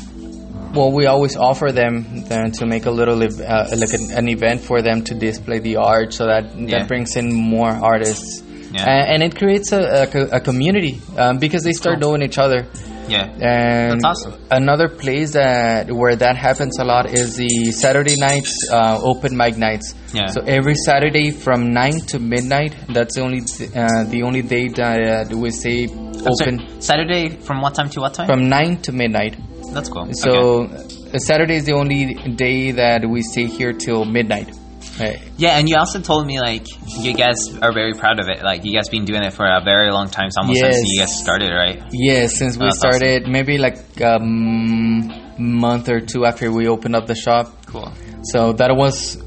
[0.75, 4.61] well, we always offer them then to make a little uh, like an, an event
[4.61, 6.79] for them to display the art, so that Yeah.
[6.79, 8.43] that brings in more artists.
[8.73, 8.83] Yeah.
[8.85, 12.67] A- and it creates a, a, a community um, because they start knowing each other.
[13.09, 13.25] Yeah.
[13.41, 14.41] And That's awesome.
[14.51, 19.57] Another place that where that happens a lot is the Saturday nights uh, open mic
[19.57, 19.95] nights.
[20.13, 20.27] Yeah.
[20.27, 22.75] So every Saturday from nine to midnight.
[22.89, 27.29] That's the only uh, the only day that uh, we stay I'm sorry, open Saturday
[27.31, 28.27] from what time to what time?
[28.27, 29.37] from nine to midnight.
[29.73, 30.09] That's cool.
[30.13, 30.75] So Okay.
[31.15, 34.51] uh, Saturday is the only day that we stay here till midnight.
[34.99, 35.21] Right.
[35.37, 36.67] Yeah, and you also told me like
[37.01, 38.43] you guys are very proud of it.
[38.43, 41.01] Like you guys been doing it for a very long time, it's almost since you
[41.01, 41.83] guys started, right?
[41.93, 42.79] Yes, since we awesome.
[42.93, 44.19] started, maybe like a
[45.39, 47.67] month or two after we opened up the shop.
[47.67, 47.93] Cool.
[48.25, 49.23] So that was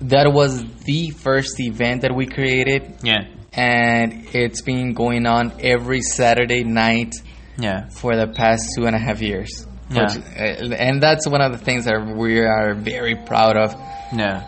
[0.00, 3.24] that was the first event that we created, Yeah.
[3.52, 7.14] and it's been going on every Saturday night
[7.58, 7.88] Yeah.
[7.90, 9.66] for the past two and a half years.
[9.90, 10.04] Yeah.
[10.04, 13.74] Which- uh, and that's one of the things that we are very proud of.
[14.16, 14.44] Yeah.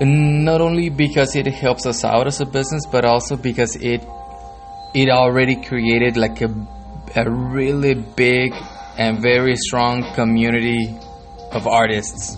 [0.00, 4.06] Not only because it helps us out as a business, but also because it
[4.94, 6.48] it already created like a
[7.16, 8.52] a really big
[8.96, 10.96] and very strong community
[11.52, 12.36] of artists.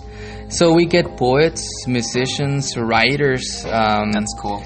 [0.49, 4.63] So we get poets, musicians, writers, um, That's cool.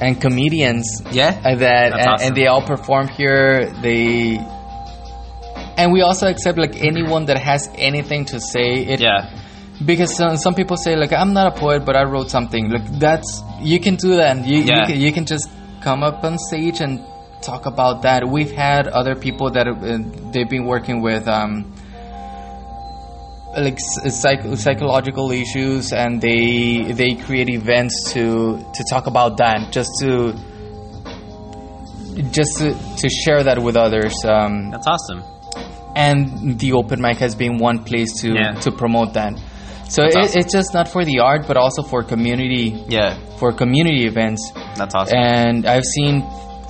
[0.00, 1.30] and comedians Yeah.
[1.40, 2.26] that That's and, awesome.
[2.26, 3.70] and they all perform here.
[3.80, 4.38] They
[5.78, 8.84] and we also accept like anyone that has anything to say.
[8.92, 9.30] It, Yeah.
[9.84, 12.70] Because some, some people say like I'm not a poet, but I wrote something.
[12.70, 14.44] Like that's you can do that.
[14.46, 14.80] You Yeah.
[14.80, 15.48] you, can, you can just
[15.82, 17.00] come up on stage and
[17.42, 18.28] talk about that.
[18.28, 21.26] We've had other people that uh, they've been working with.
[21.28, 21.72] Um,
[23.54, 29.90] like psych- psychological issues and they they create events to to talk about that just
[30.00, 30.32] to
[32.30, 35.22] just to, to share that with others um, That's awesome.
[35.94, 38.52] and the open mic has been one place to Yeah.
[38.60, 39.34] to promote that
[39.94, 40.38] so it, awesome.
[40.40, 43.10] it's just not for the art but also for community Yeah.
[43.40, 44.42] for community events
[44.78, 45.16] That's awesome.
[45.18, 46.22] and i've seen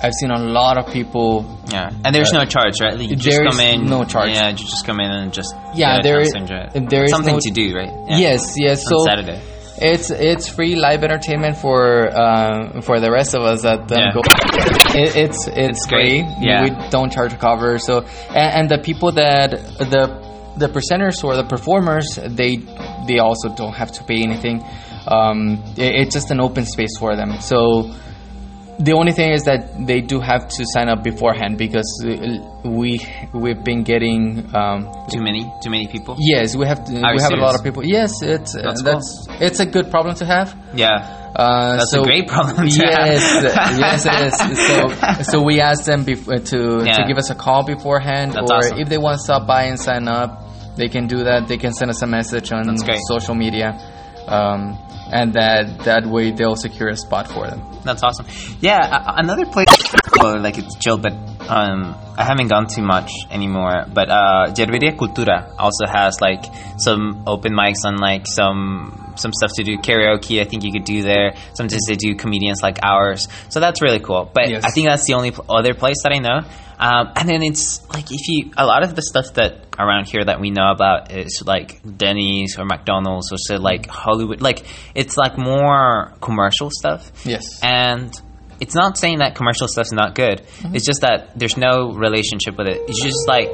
[0.03, 1.29] i've seen a lot of people
[1.71, 1.89] yeah.
[2.05, 2.95] And there's no charge, right?
[2.99, 3.85] Like, you just come in.
[3.85, 4.29] no charge.
[4.35, 6.89] Yeah, you just come in and just Yeah, there is- to enjoy it.
[6.89, 7.89] there is something no- to do, right?
[8.09, 8.17] Yeah.
[8.25, 9.39] yes yes On so Saturday.
[9.81, 11.81] It's it's free live entertainment for
[12.23, 14.13] uh, for the rest of us that don't Yeah.
[14.13, 14.21] go.
[15.01, 16.25] It, it's it's great.
[16.25, 16.47] free.
[16.47, 16.63] Yeah.
[16.65, 17.79] We don't charge a cover.
[17.79, 17.93] So
[18.41, 19.49] and, and the people that
[19.93, 20.03] the
[20.63, 22.07] the presenters or the performers
[22.39, 22.57] they
[23.07, 24.63] they also don't have to pay anything.
[25.07, 27.39] um, it, it's just an open space for them.
[27.41, 27.91] So
[28.79, 33.05] the only thing is that they do have to sign up beforehand because uh, we
[33.33, 36.15] we've been getting um, Too many, too many people.
[36.19, 39.27] yes we have to, we have a lot of people yes it's uh, That's that's,
[39.41, 40.97] it's a good problem to have Yeah,
[41.35, 43.21] uh, That's a great problem to yes,
[43.53, 43.77] have.
[43.85, 44.67] yes, it is.
[44.67, 46.97] So, so we asked them bef- to Yeah.
[46.97, 48.79] to give us a call beforehand, That's or awesome.
[48.79, 50.42] if they want to stop by and sign up,
[50.75, 51.47] they can do that.
[51.47, 52.65] They can send us a message on
[53.07, 53.79] social media,
[54.27, 54.77] um,
[55.11, 57.61] and that that way they'll secure a spot for them.
[57.83, 58.25] That's awesome.
[58.61, 58.79] Yeah,
[59.17, 59.67] another place,
[60.21, 61.13] like it's chill, but
[61.49, 63.85] um, I haven't gone too much anymore.
[63.93, 66.45] But uh, Yerberia Cultura also has like
[66.77, 70.41] some open mics on like some some stuff to do karaoke.
[70.41, 71.35] I think you could do there.
[71.55, 74.29] Sometimes they do comedians like ours, so that's really cool.
[74.33, 74.63] But Yes.
[74.65, 76.41] I think that's the only pl- other place that I know.
[76.79, 80.23] Um, and then it's like if you a lot of the stuff that around here
[80.25, 84.41] that we know about is like Denny's or McDonald's or so like Hollywood.
[84.41, 87.11] Like it's like more commercial stuff.
[87.25, 87.43] Yes.
[87.63, 88.11] And
[88.59, 90.41] it's not saying that commercial stuff's not good.
[90.41, 90.75] Mm-hmm.
[90.75, 92.81] It's just that there's no relationship with it.
[92.87, 93.51] It's just like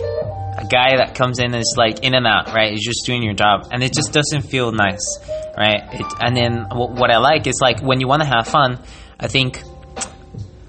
[0.60, 2.72] a guy that comes in is like in and out, right?
[2.72, 5.20] He's just doing your job, and it just doesn't feel nice,
[5.58, 5.82] right?
[5.94, 8.80] It, and then what I like is like when you want to have fun,
[9.20, 9.62] I think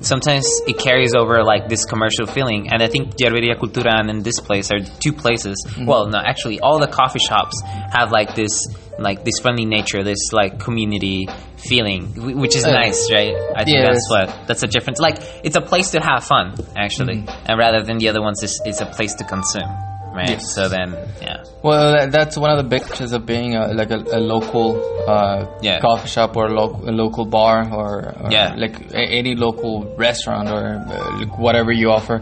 [0.01, 2.69] sometimes it carries over like this commercial feeling.
[2.73, 5.57] And i think Yerberia cultura and this place are two places.
[5.79, 7.61] Well no actually all the coffee shops
[7.93, 8.67] have like this
[8.99, 12.01] like this friendly nature this like community feeling
[12.43, 13.35] which is Uh, nice right?
[13.57, 13.87] I think yes.
[13.89, 14.99] that's what that's a difference.
[15.01, 17.25] Like it's a place to have fun actually.
[17.47, 19.71] And rather than the other ones it's, it's a place to consume
[20.21, 20.55] right Yes.
[20.55, 20.89] so then
[21.27, 24.67] yeah Well, that's one of the big features of being a, like a, a local
[25.15, 25.79] uh, Yeah.
[25.87, 28.55] coffee shop or a, lo- a local bar or, or Yeah.
[28.65, 29.73] like a- any local
[30.07, 32.17] restaurant or uh, whatever you offer.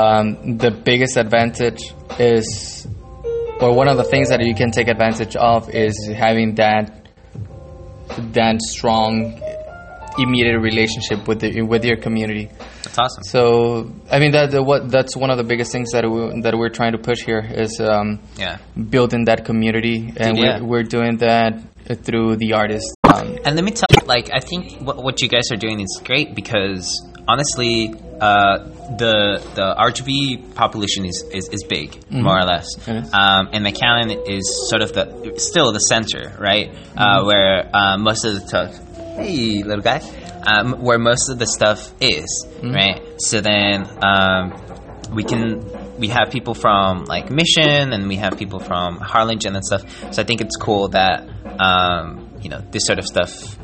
[0.00, 1.82] Um, the biggest advantage
[2.18, 2.88] is,
[3.62, 5.94] or one of the things that you can take advantage of is
[6.26, 6.84] having that
[8.38, 9.40] that strong
[10.18, 12.48] immediate relationship with the with your community.
[12.82, 16.40] that's awesome So I mean that what that's one of the biggest things that we,
[16.42, 18.58] that we're trying to push here is um, yeah
[18.90, 20.60] building that community, and Yeah.
[20.60, 21.54] we're, we're doing that
[21.90, 22.94] uh, through the artists.
[23.04, 25.80] Um, And let me tell you, like, I think what, what you guys are doing
[25.80, 26.84] is great because
[27.28, 28.58] honestly, uh,
[28.98, 32.66] the the RGV population is, is, is big, more or less.
[32.88, 36.70] Um, and McAllen is sort of the still the center, right?
[36.96, 38.83] Uh, where uh, most of the
[39.14, 40.00] hey, little guy,
[40.46, 43.00] um, where most of the stuff is, right?
[43.18, 44.52] So then um,
[45.14, 45.64] we can
[45.98, 49.82] we have people from like Mission and we have people from Harlingen and stuff.
[50.12, 53.58] So I think it's cool that um, you know this sort of stuff.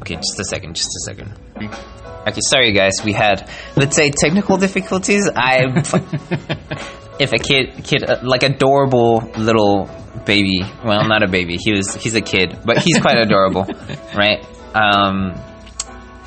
[0.00, 1.32] Okay, just a second, just a second.
[1.56, 5.28] Okay, sorry guys, we had let's say technical difficulties.
[5.34, 5.66] I
[7.18, 9.88] if a kid kid uh, like adorable little
[10.24, 13.64] baby, well not a baby, he was he's a kid, but he's quite adorable,
[14.14, 14.44] right?
[14.76, 15.32] Um,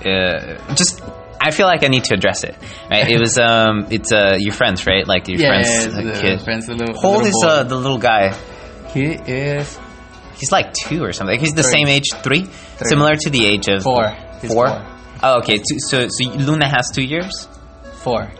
[0.06, 1.02] uh, just
[1.42, 2.56] I feel like I need to address it.
[2.90, 3.08] Right?
[3.10, 5.06] It was um, it's uh, your friends, right?
[5.08, 6.42] Like your friends, it's a the kid.
[6.42, 8.34] friends, the little, How old is uh, the little guy?
[8.94, 9.78] he is
[10.36, 11.38] He's like two or something.
[11.40, 11.72] He's the Three.
[11.72, 14.16] same age, three, three, similar to the age of Four.
[14.48, 14.68] Four.
[14.70, 14.86] four.
[15.22, 15.62] Oh, okay.
[15.90, 17.48] So so Luna has two years.
[18.04, 18.32] four.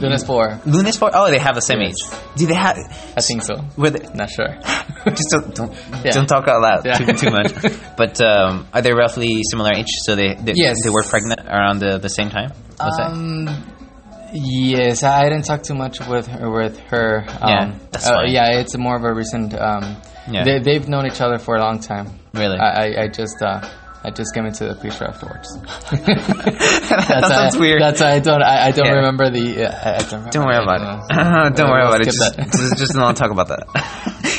[0.00, 0.60] Luna's four.
[0.66, 1.10] Luna's four.
[1.12, 1.94] Oh, they have the same Yes.
[2.12, 2.18] age.
[2.38, 2.76] Do they have?
[3.16, 3.54] I think so.
[3.76, 4.48] Were they, Not sure.
[5.06, 5.72] just don't don't,
[6.04, 6.12] Yeah.
[6.12, 6.94] don't talk out loud Yeah.
[6.98, 7.52] too, too much.
[7.96, 9.88] But um, are they roughly similar age?
[10.06, 10.76] So they they, Yes.
[10.84, 12.50] they were pregnant around the, the same time.
[12.80, 13.10] Was that?
[13.12, 13.64] Um,
[14.32, 16.50] yes, I didn't talk too much with her.
[16.50, 17.24] With her.
[17.40, 19.54] Um, Yeah, that's uh, yeah, it's more of a recent.
[19.54, 19.96] Um,
[20.30, 20.44] Yeah.
[20.44, 22.18] they, they've known each other for a long time.
[22.34, 22.58] Really?
[22.58, 23.36] I, I, I just.
[23.42, 23.60] Uh,
[24.02, 25.46] I just came into the picture afterwards.
[25.60, 27.82] that sounds why, weird.
[27.82, 28.42] That's I don't.
[28.42, 28.92] I, I don't Yeah.
[28.94, 29.66] remember the.
[29.66, 31.56] Uh, I, I don't, remember Don't worry about Uh, it.
[31.56, 32.04] don't worry about it.
[32.04, 33.66] Just, just, just don't talk about that.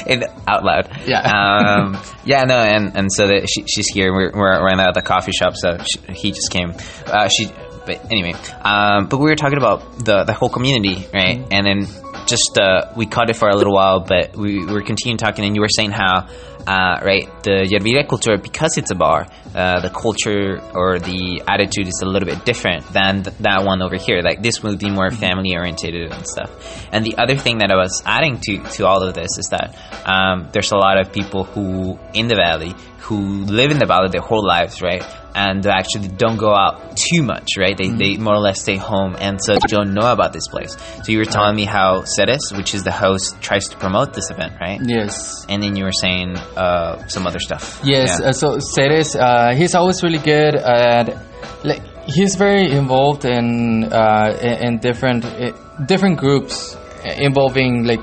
[0.07, 0.89] it out loud.
[1.05, 1.21] Yeah.
[1.21, 2.43] Um, yeah.
[2.45, 2.57] No.
[2.57, 4.11] And and so that she, she's here.
[4.13, 5.53] We're we're right now at the coffee shop.
[5.55, 6.73] So she, he just came.
[7.05, 7.51] Uh, she.
[7.85, 8.33] But anyway.
[8.61, 11.39] Um, but we were talking about the the whole community, right?
[11.39, 11.53] Mm-hmm.
[11.53, 15.17] And then just uh, we caught it for a little while, but we were continuing
[15.17, 16.27] talking, and you were saying how.
[16.61, 21.87] Uh, right, the Yerberia culture, because it's a bar, uh, the culture or the attitude
[21.87, 24.21] is a little bit different than th- that one over here.
[24.21, 26.87] Like this would be more family oriented and stuff.
[26.91, 29.75] And the other thing that I was adding to to all of this is that
[30.05, 34.09] um, there's a lot of people who in the valley who live in the valley
[34.09, 35.03] their whole lives, right?
[35.33, 37.77] And actually don't go out too much, right?
[37.77, 40.75] They, they more or less stay home and so don't know about this place.
[41.03, 44.29] So you were telling me how Ceres, which is the host, tries to promote this
[44.29, 44.79] event, right?
[44.83, 45.45] Yes.
[45.47, 47.79] And then you were saying uh, some other stuff.
[47.83, 48.29] Yes, Yeah.
[48.29, 51.17] uh, so Ceres, uh, he's always really good at,
[51.63, 55.51] like, he's very involved in uh, in, different uh,
[55.85, 56.75] different groups
[57.17, 58.01] involving like,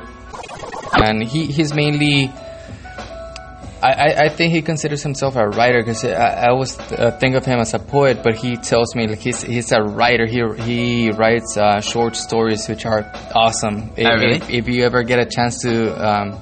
[0.95, 2.31] and he he's mainly
[3.81, 7.37] I, I, I think he considers himself a writer because I, I always uh, think
[7.37, 10.27] of him as a poet, but he tells me like he's he's a writer.
[10.27, 13.93] He he writes uh, short stories which are awesome.
[13.97, 14.37] If, Oh, really?
[14.37, 15.73] if, if you ever get a chance to
[16.05, 16.41] um,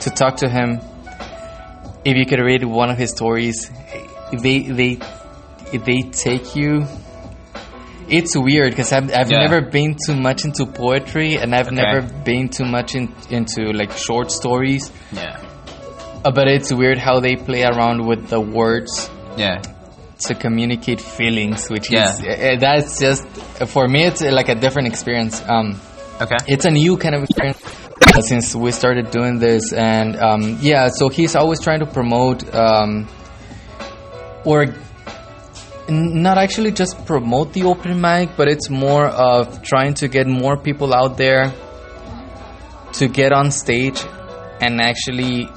[0.00, 0.80] to talk to him,
[2.04, 3.70] if you could read one of his stories,
[4.32, 4.98] they they
[5.72, 6.86] they take you.
[8.08, 9.40] It's weird because I've, I've Yeah.
[9.40, 11.74] never been too much into poetry and I've Okay.
[11.74, 14.92] never been too much in, into like short stories.
[15.10, 15.42] Yeah.
[16.26, 19.62] Uh, but it's weird how they play around with the words Yeah.
[20.26, 22.08] to communicate feelings, which Yeah.
[22.10, 23.24] is uh, that's just
[23.74, 24.06] for me.
[24.06, 25.40] It's uh, like a different experience.
[25.46, 25.78] Um,
[26.20, 26.36] Okay.
[26.48, 27.62] it's a new kind of experience
[28.02, 30.88] uh, since we started doing this, and um, yeah.
[30.88, 33.06] So he's always trying to promote um,
[34.44, 34.66] or
[35.88, 40.56] not actually just promote the open mic, but it's more of trying to get more
[40.56, 41.52] people out there
[42.94, 44.02] to get on stage
[44.60, 45.48] and actually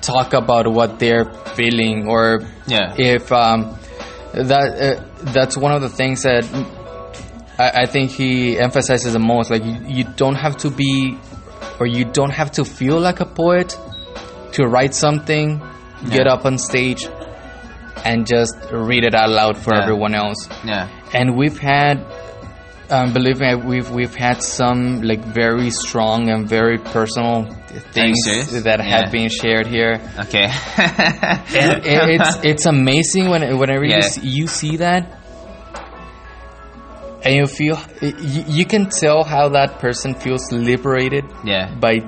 [0.00, 1.24] talk about what they're
[1.56, 2.94] feeling or Yeah.
[2.96, 3.76] if um,
[4.32, 6.44] that uh, that's one of the things that
[7.58, 9.50] I, I think he emphasizes the most.
[9.50, 11.16] Like you, you don't have to be,
[11.80, 13.76] or you don't have to feel like a poet
[14.52, 15.60] to write something,
[16.10, 17.06] get up on stage,
[18.04, 19.82] and just read it out loud for Yeah.
[19.82, 20.48] everyone else.
[20.64, 20.88] Yeah.
[21.12, 22.04] And we've had,
[22.90, 27.44] um, believe me, we've we've had some like very strong and very personal
[27.92, 28.82] things that Yeah.
[29.02, 30.00] have been shared here.
[30.18, 30.48] Okay.
[31.50, 35.02] It- it's it's amazing when whenever you see, you see that
[37.24, 41.74] and you feel you, you can tell how that person feels liberated yeah.
[41.74, 42.00] by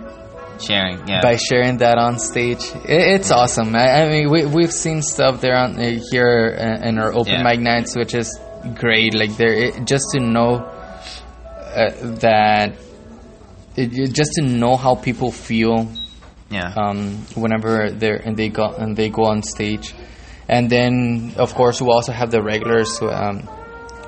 [0.61, 1.09] Sharing.
[1.09, 1.21] Yeah.
[1.23, 5.41] by sharing that on stage it, it's awesome I, I mean we, we've seen stuff
[5.41, 7.43] there on uh, here uh, in our open Yeah.
[7.43, 8.39] mic nights which is
[8.75, 11.91] great like there it, just to know uh,
[12.21, 12.75] that
[13.77, 15.89] it, just to know how people feel
[16.51, 16.73] yeah.
[16.77, 19.95] um, whenever they're and they go and they go on stage,
[20.49, 23.49] and then of course we also have the regulars, um,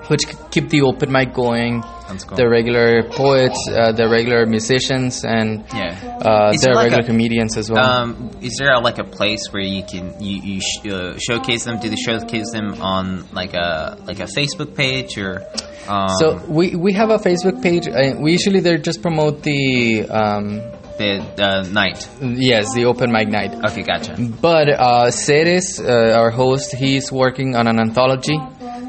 [0.08, 1.82] which keep the open mic going.
[2.26, 2.36] Cool.
[2.36, 5.96] The regular poets, uh, the regular musicians, and yeah.
[6.20, 7.82] uh, Is the like regular a- comedians as well.
[7.82, 11.64] Um, is there a, like a place where you can you, you sh- uh, showcase
[11.64, 11.80] them?
[11.80, 15.42] Do they showcase them on like a like a Facebook page or?
[15.88, 17.88] Um, so we we have a Facebook page.
[17.88, 20.60] Uh, we usually they just promote the um,
[20.98, 22.06] the night.
[22.20, 23.54] yes the open mic night.
[23.70, 24.16] Okay, gotcha.
[24.18, 28.38] But uh, Ceres, uh, our host, he's working on an anthology.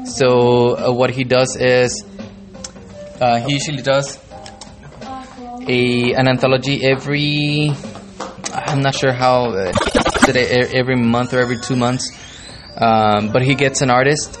[0.04, 2.04] So uh, what he does is
[3.20, 4.18] uh, he usually does
[5.66, 7.70] a an anthology every.
[8.52, 9.72] I'm not sure how uh,
[10.26, 12.10] today every month or every two months,
[12.76, 14.38] um, but he gets an artist,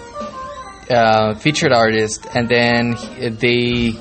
[0.90, 3.92] uh, featured artist, and then he- they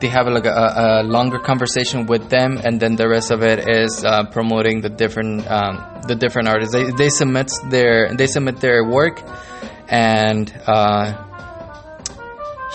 [0.00, 3.68] they have like a, a longer conversation with them, and then the rest of it
[3.68, 6.72] is uh, promoting the different um, the different artists.
[6.72, 9.20] They, they submit their they submit their work,
[9.88, 11.24] and uh,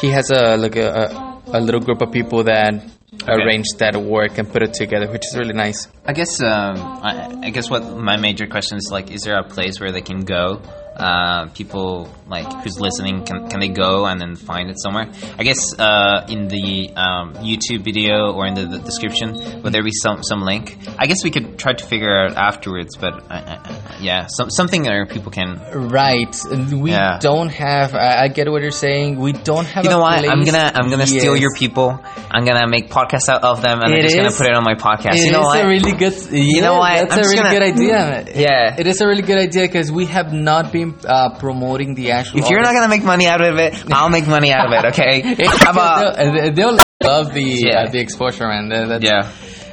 [0.02, 2.84] he has a like a, a, a little group of people that
[3.28, 5.88] arrange that work and put it together, which is really nice.
[6.06, 9.44] I guess um, I, I guess what my major question is like: Is there a
[9.44, 10.62] place where they can go?
[11.00, 15.08] Uh, people like who's listening can can they go and then find it somewhere?
[15.38, 19.84] I guess uh, in the um, YouTube video or in the, the description, would there
[19.84, 20.78] be some some link?
[20.98, 24.84] I guess we could try to figure out afterwards, but uh, uh, yeah, some, something
[24.84, 25.60] where people can.
[25.90, 26.36] Right.
[26.72, 27.18] We Yeah.
[27.20, 27.96] don't have.
[27.96, 29.20] I, get what you're saying.
[29.20, 29.84] We don't have.
[29.86, 30.28] You know what?
[30.28, 31.98] I'm gonna I'm gonna steal your people.
[32.30, 34.64] I'm gonna make podcasts out of them, and I'm It just gonna put it on
[34.64, 35.16] my podcast.
[35.18, 35.64] You know is what?
[35.66, 36.14] a really good.
[36.32, 37.10] You know what?
[37.10, 38.26] That's I'm a really gonna- good idea.
[38.36, 38.76] Yeah.
[38.78, 42.40] It is a really good idea because we have not been uh, promoting the actual.
[42.40, 44.86] if you're not gonna make money out of it, I'll make money out of it.
[44.90, 45.22] Okay?
[45.48, 46.18] How about?
[46.18, 47.84] they'll, they'll love the Yeah.
[47.84, 48.70] uh, the exposure, man.
[48.70, 49.32] That- Yeah.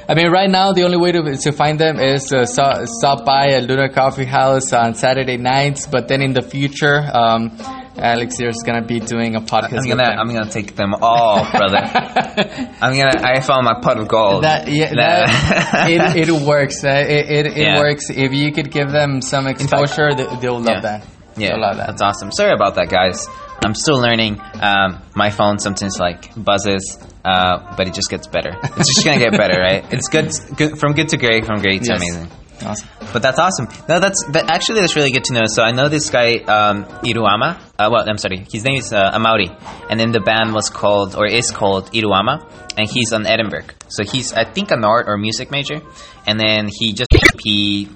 [0.09, 3.25] I mean, right now the only way to to find them is to stop, stop
[3.25, 5.85] by a Luna Coffee House on Saturday nights.
[5.85, 7.57] But then in the future, um,
[7.97, 9.79] Alex here is gonna be doing a podcast.
[9.83, 10.03] I'm gonna.
[10.03, 11.77] I'm gonna take them all, brother.
[12.81, 14.43] I'm gonna I found my pot of gold.
[14.45, 16.83] That yeah, that, it, it works.
[16.85, 17.79] Uh, it it, it Yeah.
[17.79, 18.09] works.
[18.09, 20.79] If you could give them some exposure, they, they'll love Yeah.
[20.81, 21.05] that.
[21.35, 21.87] yeah, they'll love that.
[21.87, 22.31] that's awesome.
[22.31, 23.27] Sorry about that, guys.
[23.65, 24.39] I'm still learning.
[24.61, 26.97] Um, my phone sometimes like buzzes,
[27.27, 28.51] uh, but it just gets better.
[28.77, 29.83] It's just gonna get better, right?
[29.95, 32.01] It's good, good from good to great, from great to Yes.
[32.01, 32.27] amazing.
[32.65, 32.87] Awesome.
[33.13, 33.67] But that's awesome.
[33.87, 35.43] No, that's that, actually that's really good to know.
[35.45, 37.49] So I know this guy um, Iruama.
[37.77, 39.49] Uh, well, I'm sorry, his name is uh, Amauri,
[39.89, 42.35] and then the band was called or is called Iruama,
[42.77, 43.75] and he's on Edinburg.
[43.89, 45.81] So he's I think an art or music major,
[46.25, 47.13] and then he just
[47.43, 47.89] he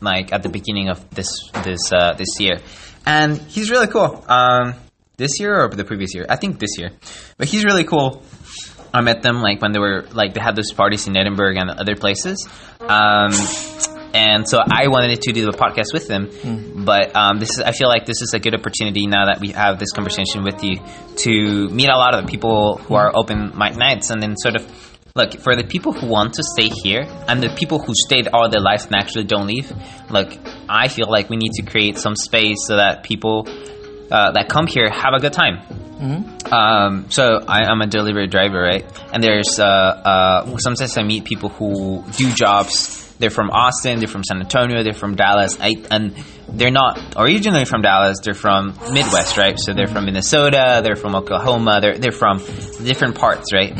[0.00, 1.28] like at the beginning of this
[1.62, 2.56] this uh, this year,
[3.04, 4.24] and he's really cool.
[4.28, 4.74] Um,
[5.20, 6.24] this year or the previous year?
[6.30, 6.90] I think this year,
[7.36, 8.22] but he's really cool.
[8.92, 11.70] I met them like when they were like they had those parties in Edinburg and
[11.70, 12.48] other places.
[12.80, 13.32] Um,
[14.12, 16.30] and so I wanted to do the podcast with them.
[16.84, 19.50] But um, this is I feel like this is a good opportunity now that we
[19.52, 20.78] have this conversation with you
[21.18, 24.56] to meet a lot of the people who are open mic nights, and then sort
[24.56, 28.28] of look for the people who want to stay here and the people who stayed
[28.32, 29.72] all their life and actually don't leave.
[30.08, 30.32] Look,
[30.68, 33.46] I feel like we need to create some space so that people
[34.10, 35.89] uh, that come here have a good time.
[36.00, 38.84] Um, so I, I'm a delivery driver, right?
[39.12, 42.98] And there's uh, uh, sometimes I meet people who do jobs.
[43.18, 46.16] They're from Austin, they're from San Antonio, they're from Dallas, I, and
[46.48, 48.18] they're not originally from Dallas.
[48.24, 49.58] They're from Midwest, right?
[49.58, 52.38] So they're from Minnesota, they're from Oklahoma, they're they're from
[52.82, 53.76] different parts, right?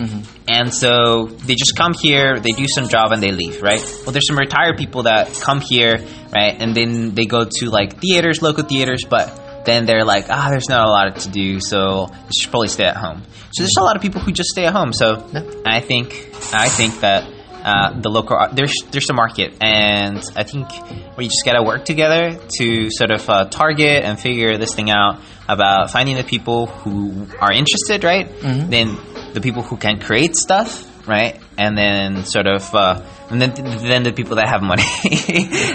[0.46, 3.80] And so they just come here, they do some job, and they leave, right?
[4.02, 5.94] Well, there's some retired people that come here,
[6.34, 10.48] right, and then they go to like theaters, local theaters, but then they're like, ah,
[10.50, 13.22] there's not a lot to do, so you should probably stay at home.
[13.52, 14.92] So there's a lot of people who just stay at home.
[14.92, 15.26] So
[15.66, 16.12] I think
[16.52, 17.24] I think that
[17.62, 20.68] uh, the local there's there's a market, and I think
[21.16, 25.20] we just gotta work together to sort of uh, target and figure this thing out
[25.48, 28.28] about finding the people who are interested, right?
[28.70, 28.96] Then
[29.34, 30.86] the people who can create stuff.
[31.06, 34.84] Right, and then sort of, uh, and then then the people that have money,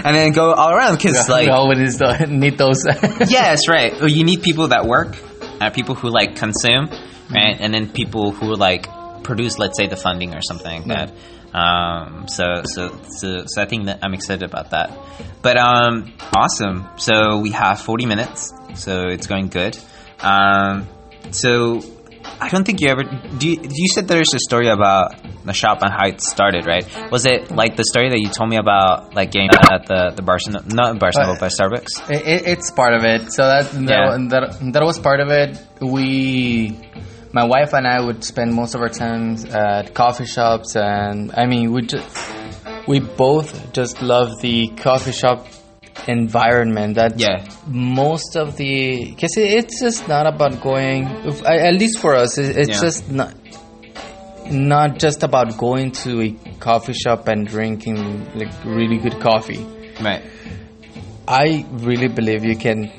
[0.04, 2.84] and then go all around because like we always need those.
[3.28, 3.92] yes, right.
[3.92, 5.16] Well, you need people that work,
[5.60, 6.88] uh, people who like consume,
[7.30, 8.86] right, and then people who like
[9.26, 11.12] produce, let's say, the funding or something like that.
[11.52, 14.96] Um, so, so, so, so I think that I'm excited about that.
[15.42, 16.88] But um, awesome.
[16.96, 19.76] So we have 40 minutes, so it's going good.
[20.20, 20.86] Um,
[21.30, 21.80] so
[22.40, 23.02] I don't think you ever.
[23.38, 25.14] Do you, you said there's a story about
[25.44, 26.84] the shop and how it started, right?
[27.10, 30.22] Was it like the story that you told me about, like getting at the the
[30.22, 32.10] Barcelona, not Barcelona, Uh, but Starbucks?
[32.10, 33.32] It, it- it's part of it.
[33.32, 34.16] So that Yeah.
[34.28, 35.58] that, that that was part of it.
[35.80, 36.78] We,
[37.32, 41.46] my wife and I, would spend most of our time at coffee shops, and I
[41.46, 42.32] mean, we just
[42.86, 45.46] we both just love the coffee shop
[46.06, 46.94] environment.
[46.96, 47.44] That Yeah.
[47.66, 51.04] most of the because it's just not about going.
[51.46, 52.80] At least for us, it's Yeah.
[52.80, 53.34] just not
[54.50, 56.30] not just about going to a
[56.60, 59.64] coffee shop and drinking like really good coffee.
[60.00, 60.22] Right.
[61.26, 62.92] I really believe you can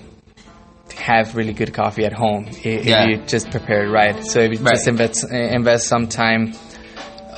[0.98, 3.06] have really good coffee at home if Yeah.
[3.08, 4.26] you just prepare it right.
[4.26, 4.74] So if you Right.
[4.74, 6.54] just invest uh, invest some time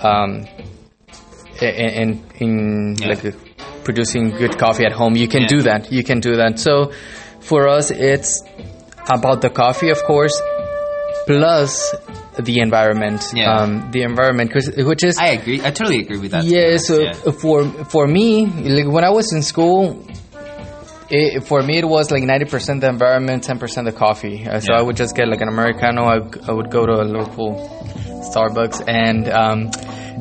[0.01, 0.45] um,
[1.61, 3.09] i- i- in in Yeah.
[3.09, 3.23] like
[3.89, 5.55] producing good coffee at home, you can Yeah.
[5.55, 5.81] do that.
[5.97, 6.59] You can do that.
[6.67, 6.73] So
[7.49, 8.31] for us, it's
[9.17, 10.35] about the coffee, of course,
[11.27, 11.71] plus
[12.49, 13.21] the environment.
[13.33, 13.53] Yeah.
[13.53, 14.53] Um, the environment,
[14.89, 15.59] which is I agree.
[15.67, 16.43] I totally agree with that.
[16.43, 17.13] yeah, so Yeah.
[17.43, 17.57] for
[17.95, 18.27] for me,
[18.75, 19.79] like when I was in school,
[21.09, 24.37] it, for me it was like ninety percent the environment, ten percent the coffee.
[24.47, 24.79] Uh, so Yeah.
[24.79, 26.01] I would just get like an americano.
[26.15, 26.17] I,
[26.49, 27.49] I would go to a local
[28.31, 29.59] Starbucks, and um,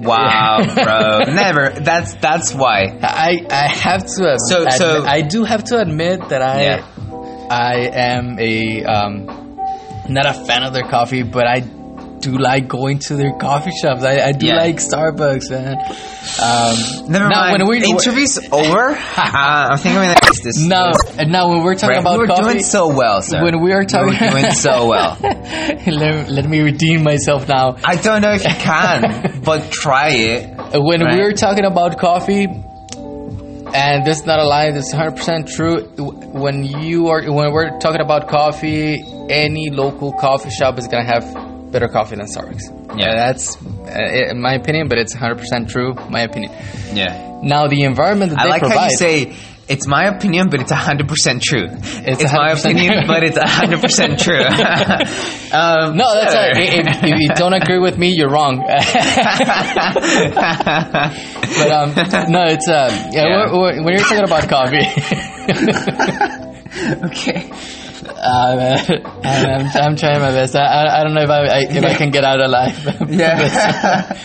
[0.07, 1.18] Wow, bro.
[1.34, 1.70] Never.
[1.70, 2.99] That's that's why.
[3.03, 6.84] I I have to ad- So- so- I do have to admit that I Yeah.
[7.51, 9.26] I am a um,
[10.09, 11.61] not a fan of their coffee, but I
[12.32, 14.02] do like going to their coffee shops.
[14.04, 14.56] I, I do Yeah.
[14.56, 15.76] like Starbucks, man.
[16.42, 17.62] Um, Never now, mind.
[17.62, 18.90] when we- Interview's over.
[18.90, 20.58] uh, I think I'm gonna fix this.
[20.58, 23.42] No, and now when we're talking Right, about we were coffee, doing so well, sir.
[23.42, 25.16] when we are talking, we were doing so well.
[25.22, 27.76] let, let me redeem myself now.
[27.84, 30.56] I don't know if you can, but try it.
[30.82, 31.16] When Right.
[31.18, 32.44] we were talking about coffee,
[33.74, 35.82] and this is not a lie, this is 100% true.
[36.32, 41.24] When you are when we're talking about coffee, any local coffee shop is gonna have
[41.70, 42.98] better coffee than Starbucks.
[42.98, 43.06] Yeah.
[43.10, 45.94] Uh, that's uh, in my opinion, but it's 100% true.
[46.10, 46.52] My opinion.
[46.92, 47.40] Yeah.
[47.42, 48.78] Now the environment that I they like provide.
[48.78, 49.36] how you say
[49.68, 51.66] it's my opinion, but it's 100% true.
[51.70, 54.42] It's, my 100% opinion, but it's 100% true.
[55.52, 56.52] um, no, that's sure.
[56.52, 56.86] right.
[56.86, 58.64] If, if you don't agree with me, you're wrong.
[61.48, 61.94] But um,
[62.30, 63.26] no, it's uh, yeah.
[63.26, 63.52] Yeah.
[63.52, 64.84] When, when you're talking about coffee,
[67.06, 67.50] okay.
[68.18, 68.76] Uh,
[69.24, 70.54] I'm, I'm trying my best.
[70.56, 72.76] I, I, don't know if I, I if I can get out alive.
[73.08, 74.16] Yeah.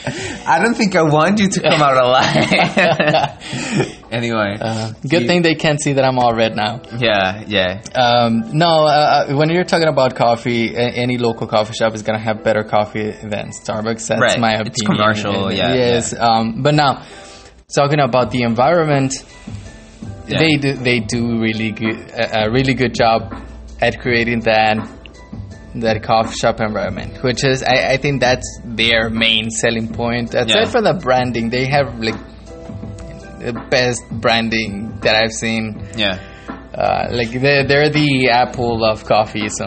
[0.46, 3.38] I don't think I want you to come out alive.
[4.12, 4.58] anyway.
[4.60, 6.82] Uh, good thing they can't see that I'm all red now.
[6.98, 7.82] yeah, yeah.
[7.96, 12.20] Um, no, uh, uh, when you're talking about coffee, any local coffee shop is gonna
[12.20, 14.08] have better coffee than Starbucks.
[14.08, 14.40] That's Right.
[14.40, 14.68] my opinion.
[14.68, 16.14] It's commercial, And- yeah, Yes.
[16.20, 17.04] Um, but now,
[17.74, 19.14] talking about the environment,
[20.28, 20.40] Yeah.
[20.40, 23.34] they do they do really good a really good job
[23.86, 24.78] at creating that
[25.76, 30.34] that coffee shop environment, which is I, I think that's their main selling point.
[30.34, 30.66] Aside Yeah.
[30.74, 32.20] from the branding, they have like
[33.46, 35.64] the best branding that I've seen.
[35.98, 36.20] Yeah.
[36.74, 39.66] Uh, like they're, they're the Apple of coffee, so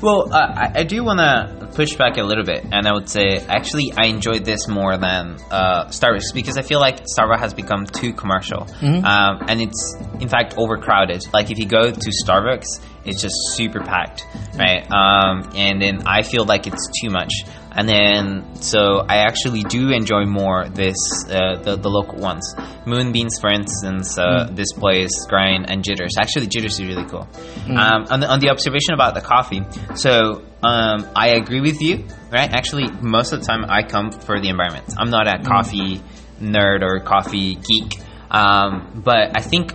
[0.00, 3.08] Well, uh, I, I do want to push back a little bit, and I would
[3.08, 7.54] say actually I enjoyed this more than uh, Starbucks because I feel like Starbucks has
[7.54, 8.66] become too commercial,
[9.04, 11.22] um, and it's in fact overcrowded.
[11.32, 14.24] Like if you go to Starbucks, it's just super packed,
[14.56, 14.86] right?
[14.92, 17.32] Um, and then I feel like it's too much.
[17.78, 20.98] And then, so I actually do enjoy more this
[21.30, 22.52] uh, the the local ones.
[22.86, 26.14] Moonbeans, for instance, uh, this place, Grind, and Jitters.
[26.20, 27.28] Actually, Jitters is really cool.
[27.68, 29.62] Um, on, the, on the observation about the coffee,
[29.94, 32.50] so um, I agree with you, right?
[32.52, 34.92] Actually, most of the time I come for the environment.
[34.98, 36.02] I'm not a coffee
[36.40, 39.72] nerd or coffee geek, um, but I think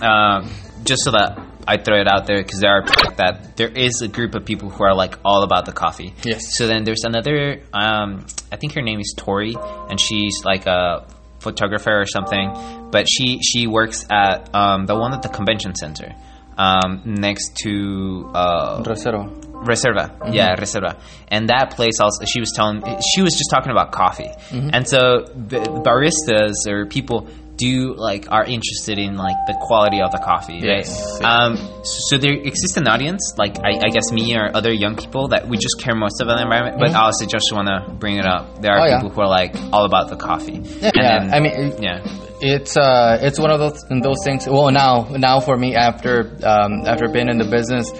[0.00, 0.46] uh,
[0.84, 2.84] just so that I throw it out there because there are
[3.16, 6.14] that there is a group of people who are like all about the coffee.
[6.24, 6.56] Yes.
[6.56, 7.62] So then there's another.
[7.72, 11.06] Um, I think her name is Tori, and she's like a
[11.40, 12.88] photographer or something.
[12.90, 16.14] But she she works at um, the one at the convention center
[16.56, 18.30] um, next to.
[18.34, 19.46] Uh, Rosero.
[19.60, 20.98] Reserva, yeah, Reserva,
[21.28, 22.24] and that place also.
[22.24, 22.82] She was telling,
[23.14, 27.28] she was just talking about coffee, and so the baristas or people
[27.66, 31.20] do like are interested in like the quality of the coffee, Yes, right?
[31.20, 31.44] yeah.
[31.44, 31.50] Um,
[31.84, 35.46] so there exists an audience, like I, I guess me or other young people that
[35.50, 36.76] we just care most about the environment.
[36.80, 38.62] But I also just want to bring it up.
[38.62, 38.96] There are Oh, yeah.
[39.00, 40.60] people who are like all about the coffee.
[40.80, 42.00] Yeah, And then- I mean, yeah,
[42.40, 44.46] it's uh, it's one of those those things.
[44.48, 46.14] Well, now now for me, after
[46.52, 47.92] um, after being in the business,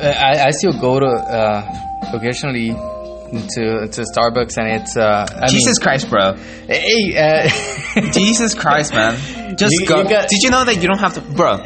[0.00, 1.62] I, I still go to uh,
[2.16, 2.70] occasionally
[3.30, 6.34] to to Starbucks, and it's uh, I Jesus Christ, bro.
[6.68, 9.56] hey, uh, Jesus Christ, man.
[9.56, 10.02] Just You- go.
[10.02, 11.58] you got- Did you know that you don't have to, bro?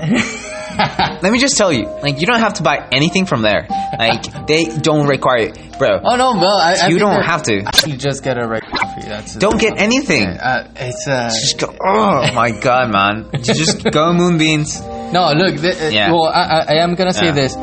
[0.79, 3.67] Let me just tell you, like, you don't have to buy anything from there.
[3.99, 5.99] Like, they don't require it, bro.
[6.05, 6.49] oh no, bro.
[6.49, 7.65] I, I you don't have to.
[7.87, 9.01] You just get a regular coffee.
[9.03, 9.41] That's it.
[9.41, 10.29] Don't get anything.
[10.29, 11.75] Uh, it's uh, Just go.
[11.85, 13.29] Oh my god, man.
[13.43, 14.81] Just go moonbeans.
[14.81, 15.61] No, look.
[15.61, 16.13] Th- uh, Yeah.
[16.13, 17.33] Well, I, I, I am gonna say Yeah.
[17.33, 17.57] this.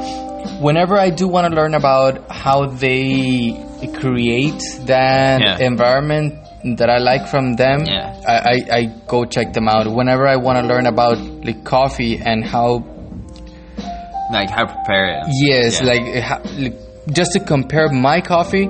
[0.60, 5.58] Whenever I do want to learn about how they create that Yeah.
[5.66, 6.34] environment
[6.78, 8.14] that I like from them, Yeah.
[8.28, 9.88] I, I, I go check them out.
[9.88, 12.84] Whenever I want to learn about like coffee and how,
[14.32, 15.24] Like how to prepare it.
[15.30, 15.88] yes, Yeah.
[15.88, 16.76] like, eh, how, like
[17.12, 18.68] just to compare my coffee.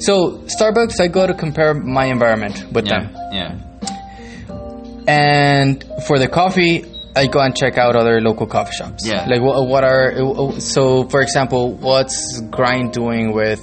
[0.00, 3.10] So Starbucks, I go to compare my environment with them.
[3.32, 3.54] Yeah, yeah.
[5.08, 6.84] and for the coffee
[7.14, 9.24] i go and check out other local coffee shops Yeah.
[9.26, 13.60] like what, what are eh, so for example what's grind doing with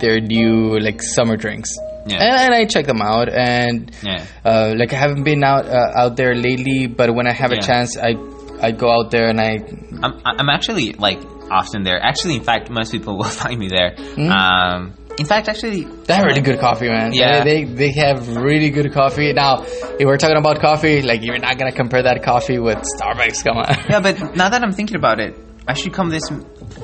[0.00, 1.70] their new like summer drinks
[2.06, 2.22] Yeah.
[2.22, 4.24] and, and i check them out and Yeah.
[4.44, 7.60] uh, like i haven't been out uh, out there lately but when i have a
[7.60, 8.12] chance i
[8.60, 9.58] i go out there and i
[10.04, 11.20] I'm, I'm actually like
[11.50, 11.98] often there.
[12.02, 13.94] Actually, in fact, most people will find me there.
[13.96, 14.30] Hmm?
[14.30, 17.12] Um, in fact, actually, they have really good coffee, man.
[17.14, 17.44] Yeah.
[17.44, 19.32] they, they they have really good coffee.
[19.32, 23.44] Now, if we're talking about coffee, like you're not gonna compare that coffee with Starbucks.
[23.44, 23.68] Come on.
[23.88, 25.34] Yeah, but now that I'm thinking about it,
[25.68, 26.24] I should come this.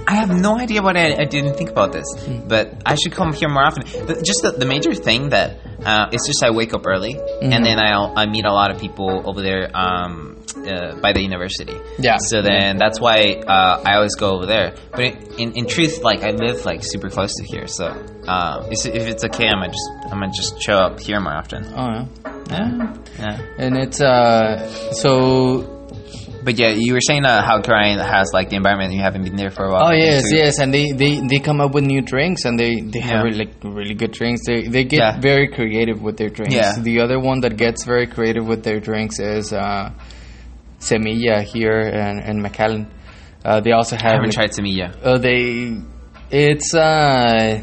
[0.07, 2.07] I have no idea what I, I didn't think about this,
[2.49, 3.83] but I should come here more often.
[4.07, 7.65] The- Just the, the major thing that uh, it's just I wake up early and
[7.65, 11.75] then I'll I meet a lot of people over there um, uh, by the university.
[11.99, 12.19] Yeah.
[12.19, 14.75] So then that's why uh, I always go over there.
[14.93, 17.87] But in, in truth, like I live like super close to here, so
[18.29, 21.35] uh, if if it's okay, I'm gonna just I'm gonna just show up here more
[21.35, 21.65] often.
[21.75, 22.07] Oh yeah.
[22.51, 22.97] Yeah.
[23.19, 23.41] Yeah.
[23.59, 25.82] And it's uh so
[26.45, 28.93] But yeah, you were saying uh, how Grind has like the environment.
[28.93, 29.87] You haven't been there for a while.
[29.89, 32.99] oh yes yes and they, they they come up with new drinks and they they
[33.01, 33.23] have Yeah.
[33.23, 35.21] really like really good drinks they they get Yeah.
[35.21, 36.73] very creative with their drinks Yeah.
[36.81, 39.91] the other one that gets very creative with their drinks is uh
[40.81, 42.91] Semilla here and and McAllen
[43.45, 44.89] uh, they also I have haven't like, tried Semilla.
[45.05, 45.77] uh, they
[46.31, 47.61] it's uh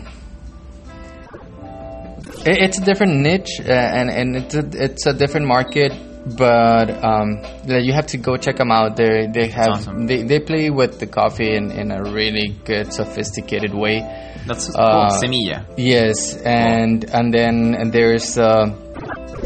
[2.46, 5.92] it, it's a different niche uh, and and it's a, it's a different market
[6.38, 10.06] but um you have to go check them out they they have awesome.
[10.08, 14.02] they, they play with the coffee in, in a really good sophisticated way
[14.48, 15.20] That's Uh, cool.
[15.22, 15.66] Semilla.
[15.78, 18.66] yes and and then and there's uh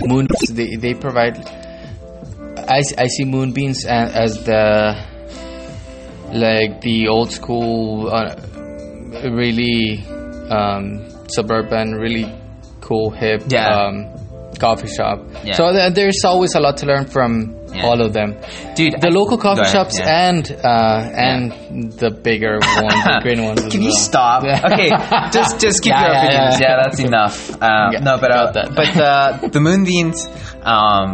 [0.05, 1.37] moon they, they provide
[2.67, 4.95] I, I see moonbeans a- as the
[6.33, 8.35] like the old school uh,
[9.29, 10.03] really
[10.49, 12.25] um, suburban really
[12.81, 13.67] cool hip Yeah.
[13.67, 14.07] um,
[14.65, 15.53] coffee shop Yeah.
[15.57, 17.31] so th- there's always a lot to learn from
[17.73, 17.85] Yeah.
[17.87, 18.29] all of them
[18.77, 20.27] Dude, the I- local coffee shops yeah.
[20.29, 21.43] and uh, and
[22.03, 24.09] the bigger ones the green ones Can you well.
[24.09, 24.39] stop?
[24.49, 24.69] Yeah.
[24.71, 24.89] Okay,
[25.37, 26.59] just just keep your opinions.
[26.63, 26.81] yeah.
[26.81, 27.37] That's enough.
[27.61, 30.19] Uh, Yeah, no, but uh, but uh, the moonbeans.
[30.73, 31.09] Um,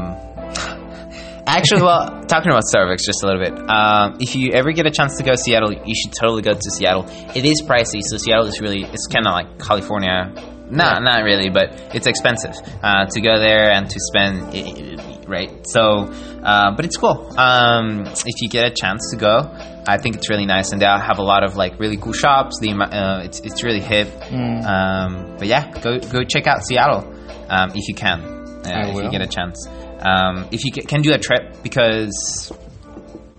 [1.48, 3.54] actually, well, talking about Starbucks just a little bit.
[3.70, 6.54] Um, if you ever get a chance to go to Seattle, you should totally go
[6.54, 7.06] to Seattle.
[7.36, 10.32] It is pricey, so Seattle is really it's kind of like California.
[10.70, 15.20] Not not really, but it's expensive uh, to go there and to spend.
[15.28, 15.66] right?
[15.68, 16.12] So,
[16.44, 17.34] uh, but it's cool.
[17.38, 19.42] Um, if you get a chance to go,
[19.88, 22.60] I think it's really nice, and they have a lot of like really cool shops.
[22.60, 24.08] The uh, it's it's really hip.
[24.08, 24.66] Mm.
[24.66, 27.06] Um, but yeah, go go check out Seattle
[27.50, 28.22] um, if you can,
[28.66, 29.68] uh, if you get a chance.
[30.00, 32.52] Um, if you can do a trip because.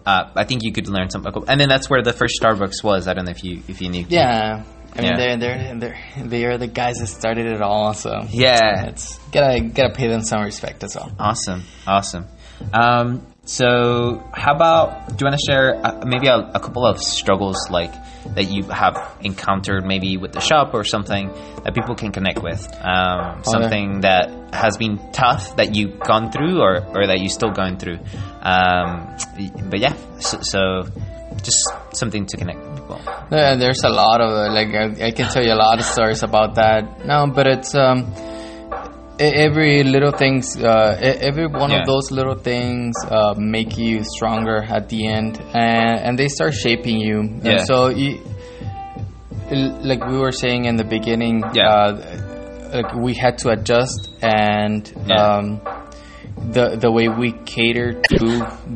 [0.06, 3.06] Uh, I think you could learn something, and then that's where the first Starbucks was.
[3.06, 4.06] I don't know if you if you knew.
[4.08, 4.64] Yeah.
[4.96, 5.16] I mean, Yeah.
[5.16, 8.86] they're, they're they're they are the guys that started it all, so Yeah.
[8.86, 11.10] it's gotta gotta pay them some respect as well.
[11.18, 12.26] Awesome, awesome.
[12.72, 17.00] Um, so, how about do you want to share uh, maybe a, a couple of
[17.00, 17.90] struggles like
[18.34, 21.32] that you have encountered, maybe with the shop or something
[21.64, 22.60] that people can connect with?
[22.84, 27.50] Um, something that has been tough that you've gone through, or or that you're still
[27.50, 27.98] going through.
[28.42, 29.16] Um,
[29.70, 30.82] but yeah, so, so
[31.42, 31.64] just
[32.00, 32.98] something to connect with people.
[33.30, 35.84] Yeah, there's a lot of uh, like I, I can tell you a lot of
[35.84, 37.06] stories about that.
[37.06, 37.98] No, but it's um
[39.18, 40.96] every little things uh,
[41.30, 41.80] every one Yeah.
[41.80, 46.54] of those little things uh, make you stronger at the end and and they start
[46.54, 47.18] shaping you.
[47.20, 47.64] And Yeah.
[47.70, 48.18] so you,
[49.90, 51.68] like we were saying in the beginning, Yeah.
[51.68, 55.16] uh, like we had to adjust and Yeah.
[55.22, 55.60] um,
[56.56, 58.26] the the way we cater to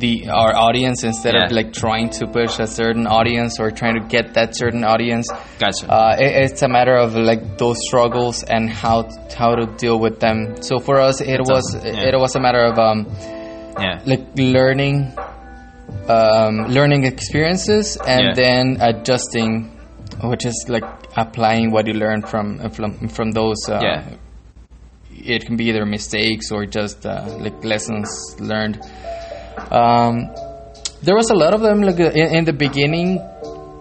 [0.03, 4.05] the our audience instead of like trying to push a certain audience or trying to
[4.15, 5.27] get that certain audience.
[5.59, 5.87] Gotcha.
[5.89, 8.97] Uh, it, it's a matter of like those struggles and how
[9.39, 10.39] how to deal with them.
[10.63, 11.87] So for us, it was awesome.
[11.87, 12.09] Yeah.
[12.11, 12.99] it was a matter of um,
[13.85, 15.13] yeah, like learning
[16.09, 18.33] um, learning experiences and Yeah.
[18.35, 19.71] then adjusting,
[20.23, 20.85] which is like
[21.17, 23.61] applying what you learn from from from those.
[23.69, 24.17] Uh, yeah,
[25.25, 28.09] it can be either mistakes or just uh, like lessons
[28.39, 28.77] learned.
[29.71, 30.31] Um,
[31.03, 31.83] there was a lot of them.
[31.83, 33.21] Like uh, in, in the beginning,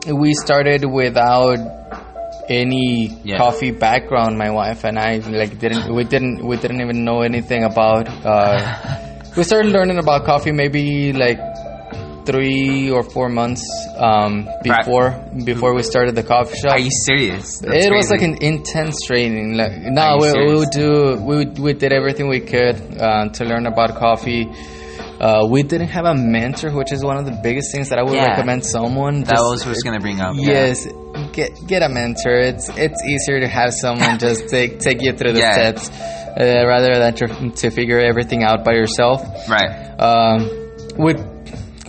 [0.07, 1.59] we started without
[2.49, 3.37] any Yeah.
[3.37, 4.37] coffee background.
[4.37, 8.07] My wife and I like didn't we didn't we didn't even know anything about.
[8.25, 8.59] Uh,
[9.37, 11.39] we started learning about coffee maybe like
[12.25, 13.63] three or four months
[13.97, 15.11] um, before
[15.45, 17.59] before we started the coffee shop Are you serious?
[17.59, 19.55] That's it was like an intense training.
[19.57, 23.45] Like no, we, we would do we would, we did everything we could uh, to
[23.45, 24.47] learn about coffee.
[25.19, 28.03] Uh, we didn't have a mentor, which is one of the biggest things that I
[28.03, 28.31] would Yeah.
[28.31, 29.23] recommend someone.
[29.23, 30.33] That was what I was gonna bring up.
[30.35, 30.73] yeah.
[30.73, 30.87] Yes,
[31.31, 32.35] get get a mentor.
[32.39, 35.53] It's it's easier to have someone just take take you through the Yeah.
[35.53, 39.21] steps uh, rather than to, to figure everything out by yourself.
[39.47, 39.69] Right.
[39.99, 40.49] Um,
[40.97, 41.13] we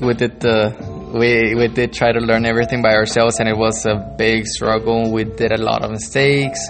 [0.01, 0.75] we did the
[1.15, 5.13] we we did try to learn everything by ourselves, and it was a big struggle.
[5.13, 6.61] We did a lot of mistakes.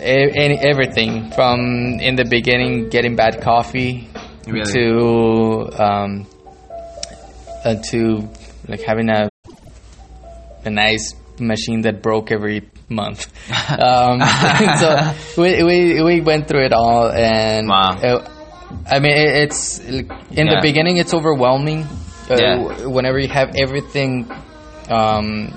[0.00, 4.08] Any everything from in the beginning getting bad coffee
[4.46, 4.72] Really?
[4.72, 6.26] to um,
[7.64, 8.28] uh, to
[8.68, 9.28] like having a
[10.64, 13.26] a nice machine that broke every month.
[13.68, 14.20] Um,
[14.78, 17.98] so we, we we went through it all, and Wow.
[17.98, 18.28] uh,
[18.90, 20.54] I mean it's in Yeah.
[20.54, 21.84] the beginning it's overwhelming.
[22.30, 22.86] Uh, Yeah.
[22.86, 24.26] Whenever you have everything,
[24.90, 25.54] um,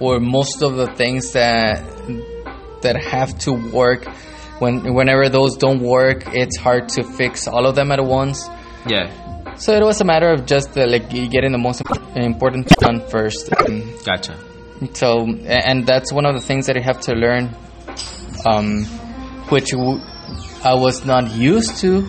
[0.00, 1.82] or most of the things that
[2.82, 4.06] that have to work.
[4.58, 8.48] When whenever those don't work, it's hard to fix all of them at once.
[8.86, 9.10] Yeah.
[9.56, 11.82] So it was a matter of just uh, like getting the most
[12.14, 13.50] important done first.
[14.04, 14.34] Gotcha.
[14.94, 17.54] so, and that's one of the things that you have to learn,
[18.46, 18.84] um,
[19.50, 20.00] which w-
[20.64, 22.08] I was not used to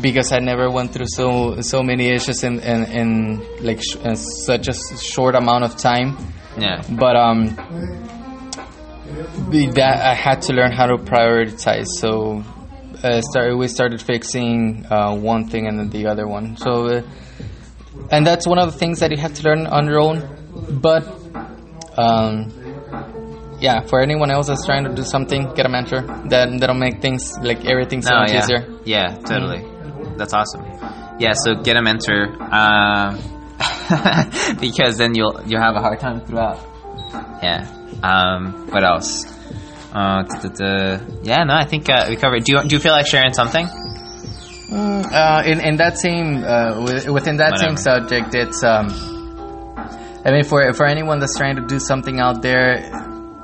[0.00, 4.16] because I never went through so so many issues in in, in like sh- in
[4.16, 6.16] such a short amount of time.
[6.58, 6.82] Yeah.
[6.90, 7.56] But um,
[9.74, 11.86] that I had to learn how to prioritize.
[11.86, 12.44] So,
[13.02, 16.56] uh, started we started fixing uh, one thing and then the other one.
[16.56, 17.02] So, uh,
[18.10, 20.28] and that's one of the things that you have to learn on your own.
[20.80, 21.06] But
[21.96, 22.52] um,
[23.62, 26.02] yeah, for anyone else that's trying to do something, get a mentor.
[26.28, 28.42] That that'll make things like everything so No, much yeah.
[28.42, 28.60] easier.
[28.84, 29.62] Yeah, totally.
[30.18, 30.62] That's awesome.
[31.18, 32.20] Yeah, so get a mentor,
[32.52, 33.16] um,
[34.60, 36.58] because then you'll you'll have a hard time throughout.
[37.42, 37.66] Yeah.
[38.02, 39.24] Um, what else?
[39.92, 40.24] Uh,
[41.22, 42.44] yeah, no, I think uh, we covered.
[42.44, 43.66] Do you do you feel like sharing something?
[43.66, 46.80] Mm, uh, in in that same uh,
[47.12, 48.88] within that same subject, it's um,
[50.24, 52.80] I mean for for anyone that's trying to do something out there,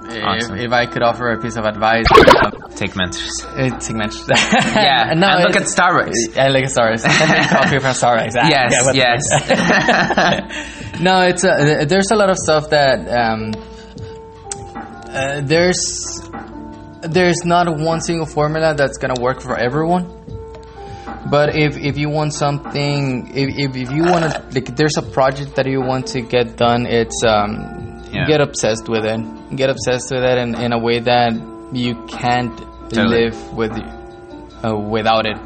[0.09, 0.57] Awesome.
[0.57, 3.31] if, if I could offer a piece of advice, uh, Take mentors.
[3.57, 4.25] it's mention.
[4.29, 6.37] Yeah, no, and look at Starbucks.
[6.39, 7.05] I like Starbucks.
[7.37, 8.35] And coffee from Starbucks.
[8.39, 9.17] Ah, Yes, yeah,
[9.51, 11.01] yes.
[11.01, 13.53] no, it's uh, there's a lot of stuff that um,
[15.11, 16.21] uh, there's
[17.03, 20.15] there's not one single formula that's gonna work for everyone.
[21.31, 25.03] But if, if you want something, if, if, if you want to, like, there's a
[25.03, 28.27] project that you want to get done, it's um, Yeah.
[28.27, 29.21] get obsessed with it.
[29.57, 31.33] Get obsessed with it in, in a way that
[31.73, 32.57] you can't
[32.91, 33.25] Totally.
[33.31, 33.73] live with
[34.65, 35.37] uh, without it.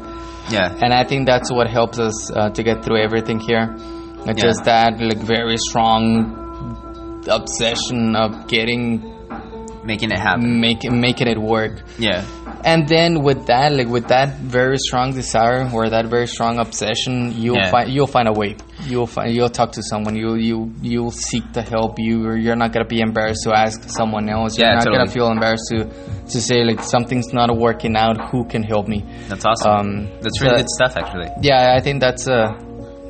[0.51, 0.73] Yeah.
[0.83, 3.75] And I think that's what helps us uh, to get through everything here.
[4.25, 4.33] It's Yeah.
[4.49, 9.09] Just that like very strong obsession of getting
[9.85, 10.61] Making it happen.
[10.61, 11.81] making making it work.
[11.99, 12.23] Yeah.
[12.65, 17.33] And then with that, like with that very strong desire or that very strong obsession,
[17.35, 17.71] you'll Yeah.
[17.71, 18.55] find you'll find a way.
[18.85, 20.15] You'll find you'll talk to someone.
[20.15, 21.95] You you you'll seek the help.
[21.99, 24.57] You you're not gonna be embarrassed to ask someone else.
[24.57, 25.85] You're Yeah, not gonna feel embarrassed to
[26.33, 28.29] to say like something's not working out.
[28.31, 29.03] Who can help me?
[29.27, 29.71] That's awesome.
[29.71, 31.29] Um, That's really so- good stuff, actually.
[31.41, 32.55] Yeah, I think that's a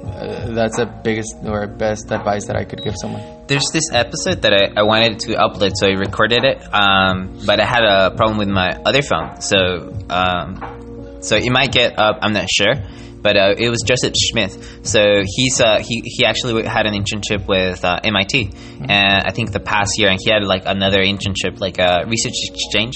[0.04, 3.22] uh, that's the biggest or best advice that I could give someone.
[3.48, 7.60] There's this episode that I, I wanted to upload, so I recorded it, um, but
[7.60, 12.20] I had a problem with my other phone, so um, so it might get up.
[12.22, 12.74] I'm not sure,
[13.22, 14.86] but uh, it was Joseph Smith.
[14.86, 18.52] So he's uh, he he actually had an internship with uh, MIT,
[18.82, 22.36] and I think the past year, and he had like another internship, like a research
[22.44, 22.96] exchange.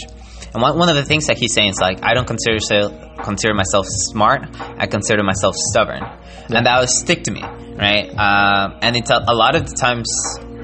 [0.54, 2.90] And one, one of the things that he's saying is like, I don't consider so,
[3.24, 4.48] consider myself smart.
[4.78, 6.04] I consider myself stubborn,
[6.50, 8.10] and that would stick to me, right?
[8.10, 10.08] Um, and it's a, a lot of the times,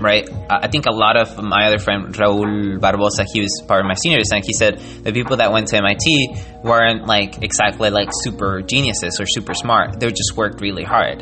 [0.03, 0.27] right?
[0.49, 3.93] I think a lot of my other friend Raul Barbosa, he was part of my
[3.95, 8.61] seniors, and he said the people that went to MIT weren't like exactly like super
[8.61, 9.99] geniuses or super smart.
[9.99, 11.21] They just worked really hard.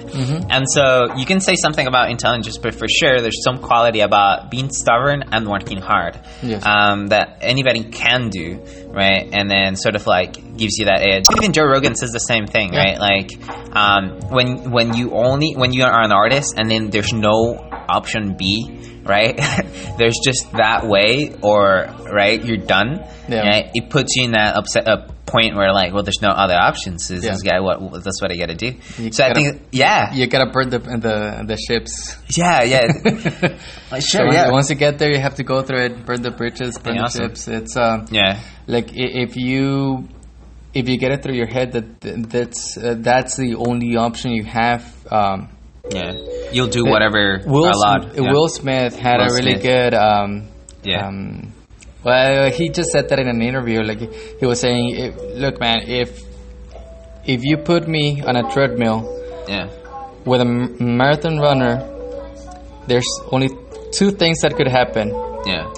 [0.49, 4.51] And so you can say something about intelligence, but for sure, there's some quality about
[4.51, 6.63] being stubborn and working hard Yes.
[6.65, 8.59] um, that anybody can do,
[8.93, 9.27] right?
[9.31, 11.23] And then sort of like gives you that edge.
[11.37, 12.79] Even Joe Rogan says the same thing, Yeah.
[12.79, 12.99] right?
[12.99, 17.55] Like um, when when you only when you are an artist and then there's no
[17.89, 19.35] option B, right?
[19.97, 23.05] there's just that way, or right, you're done.
[23.27, 23.47] Yeah.
[23.47, 23.71] Right?
[23.73, 27.09] It puts you in that upset a point where like, well, there's no other options.
[27.09, 27.31] Is Yeah.
[27.31, 27.79] this guy what?
[28.03, 28.71] That's what I got to do.
[28.97, 32.15] You so I gotta- think, yeah, You gotta burn the the the ships.
[32.37, 32.81] yeah, yeah.
[33.91, 36.21] like, sure, once, yeah, once you get there, you have to go through it, burn
[36.21, 37.27] the bridges, burn Yeah, the awesome.
[37.29, 37.47] ships.
[37.47, 40.07] It's uh, yeah, like if you
[40.73, 44.43] if you get it through your head that that's uh, that's the only option you
[44.45, 44.83] have.
[45.11, 45.49] Um,
[45.91, 46.13] yeah.
[46.53, 48.13] You'll do whatever Will, allowed.
[48.13, 48.31] Sm- yeah.
[48.31, 49.63] Will Smith had Will a really Smith.
[49.63, 49.93] good.
[49.93, 50.47] Um,
[50.83, 51.07] Yeah.
[51.07, 51.50] Um,
[52.03, 53.81] well, he just said that in an interview.
[53.83, 53.99] Like
[54.39, 56.19] he was saying, "Look, man, if
[57.25, 58.99] if you put me on a treadmill
[59.47, 59.69] yeah.
[60.25, 61.87] with a marathon runner,
[62.87, 63.49] there's only
[63.91, 65.09] two things that could happen.
[65.45, 65.71] Yeah.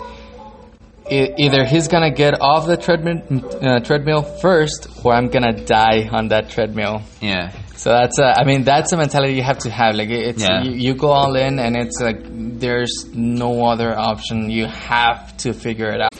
[1.11, 3.21] E- either he's gonna get off the treadmill
[3.61, 7.51] uh, treadmill first, or I'm gonna die on that treadmill." Yeah.
[7.84, 9.96] So that's a, I mean that's a mentality you have to have.
[9.96, 10.64] Like it's Yeah.
[10.64, 12.20] you, you go all in, and it's like
[12.64, 14.50] there's no other option.
[14.50, 16.14] You have to figure it out,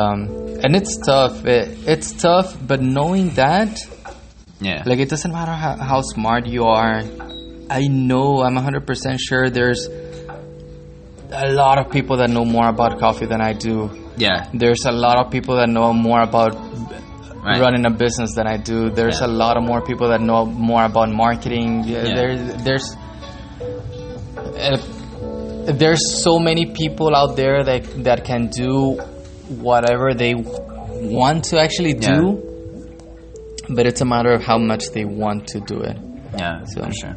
[0.00, 0.18] um,
[0.62, 1.44] and it's tough.
[1.46, 3.72] It, it's tough, but knowing that,
[4.60, 4.82] Yeah.
[4.86, 7.02] like it doesn't matter how, how smart you are.
[7.70, 9.82] I know I'm 100% sure there's
[11.30, 13.76] a lot of people that know more about coffee than I do.
[14.16, 14.48] yeah.
[14.52, 16.52] There's a lot of people that know more about
[17.44, 17.60] Right.
[17.60, 18.90] running a business than I do.
[18.90, 19.26] There's Yeah.
[19.26, 21.84] a lot of more people that know more about marketing.
[21.84, 22.14] Yeah, Yeah.
[22.14, 22.36] There,
[22.68, 22.96] there's
[24.58, 24.78] uh,
[25.72, 28.94] there's so many people out there that that can do
[29.68, 32.18] whatever they want to actually do,
[33.68, 35.96] but it's a matter of how much they want to do it.
[36.38, 37.16] Yeah, So- for sure.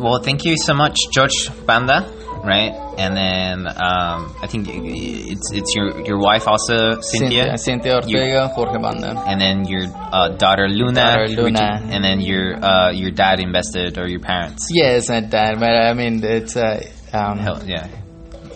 [0.00, 2.06] Well, thank you so much, George Banda.
[2.44, 8.48] Right, and then um, I think it's it's your your wife also, Cynthia, Cynthia Ortega,
[8.48, 9.22] Jorge Banda.
[9.26, 11.80] and then your uh, daughter Luna, Daughter Luna.
[11.90, 14.68] and then your uh, your dad invested or your parents.
[14.70, 16.80] Yes, and that, but I mean, it's uh,
[17.12, 17.88] um, Hell, yeah,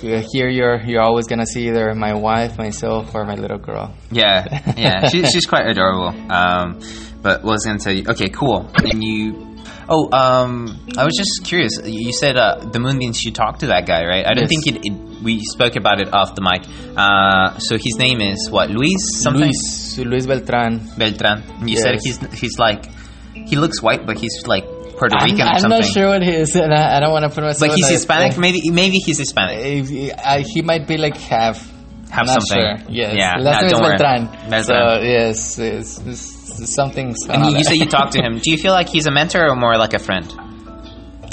[0.01, 3.95] here you're you're always gonna see either my wife, myself, or my little girl.
[4.11, 5.09] yeah, yeah.
[5.11, 6.09] she, she's quite adorable.
[6.33, 6.81] Um,
[7.23, 8.05] but was tell you?
[8.09, 8.69] Okay, cool.
[8.79, 9.52] And you.
[9.89, 11.73] Oh, um, I was just curious.
[11.85, 13.23] You said uh, the Moonbeans.
[13.25, 14.25] You talk to that guy, right?
[14.27, 14.63] I don't Yes.
[14.65, 16.63] think it, it, we spoke about it off the mic.
[16.97, 18.71] Uh, so his name is what?
[18.71, 19.43] Luis something.
[19.43, 20.81] Luis Luis Beltran.
[20.97, 21.43] Beltran.
[21.61, 22.87] And you said he's he's like
[23.35, 24.65] he looks white, but he's like
[24.99, 25.81] Puerto I'm, Rican or I'm something.
[25.81, 27.71] not sure what he is, and I, I don't want to put myself.
[27.71, 28.37] But he's Hispanic.
[28.37, 30.13] uh, Maybe maybe he's Hispanic.
[30.19, 31.72] I- he might be like half.
[32.13, 32.61] Have not something.
[32.85, 32.93] Sure.
[32.93, 33.15] Yes.
[33.17, 33.37] Yeah.
[33.41, 33.97] Last is don't worry.
[33.97, 34.51] Beltran.
[34.51, 34.65] Beltran.
[34.65, 37.15] So yes, it's, it's something.
[37.31, 38.39] and you, you said you talked to him.
[38.39, 40.27] Do you feel like he's a mentor or more like a friend?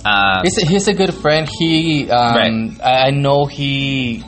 [0.06, 1.48] Uh, He's a, he's a good friend.
[1.60, 2.82] He, um, Right.
[2.82, 4.24] I, I know he.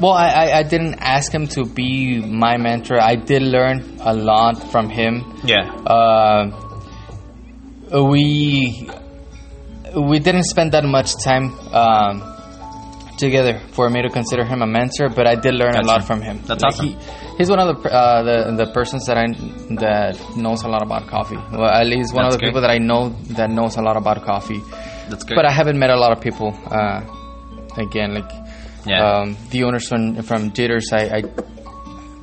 [0.00, 2.98] Well, I, I, I didn't ask him to be my mentor.
[3.00, 5.22] I did learn a lot from him.
[5.44, 5.68] yeah.
[5.86, 6.50] Uh,
[7.92, 8.88] we
[9.94, 12.22] we didn't spend that much time um,
[13.18, 15.86] together for me to consider him a mentor, but I did learn Gotcha.
[15.86, 16.40] a lot from him.
[16.46, 16.86] That's Like, awesome.
[16.88, 16.96] He,
[17.38, 19.26] he's one of the, uh, the the persons that I
[19.84, 21.36] that knows a lot about coffee.
[21.52, 22.50] Well, at least one That's of the great.
[22.50, 24.60] people that I know that knows a lot about coffee.
[25.10, 25.36] That's good.
[25.36, 26.50] But I haven't met a lot of people.
[26.66, 27.00] Uh,
[27.78, 28.30] again, like
[28.86, 29.02] Yeah.
[29.22, 31.22] um, the owners from from Jitters, I, I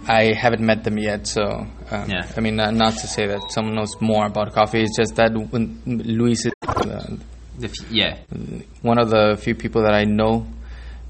[0.07, 1.43] I haven't met them yet, so
[1.91, 2.27] um, Yeah.
[2.35, 4.81] I mean, not, not to say that someone knows more about coffee.
[4.83, 7.15] It's just that when Luis is uh,
[7.59, 8.17] The f- yeah,
[8.81, 10.45] one of the few people that I know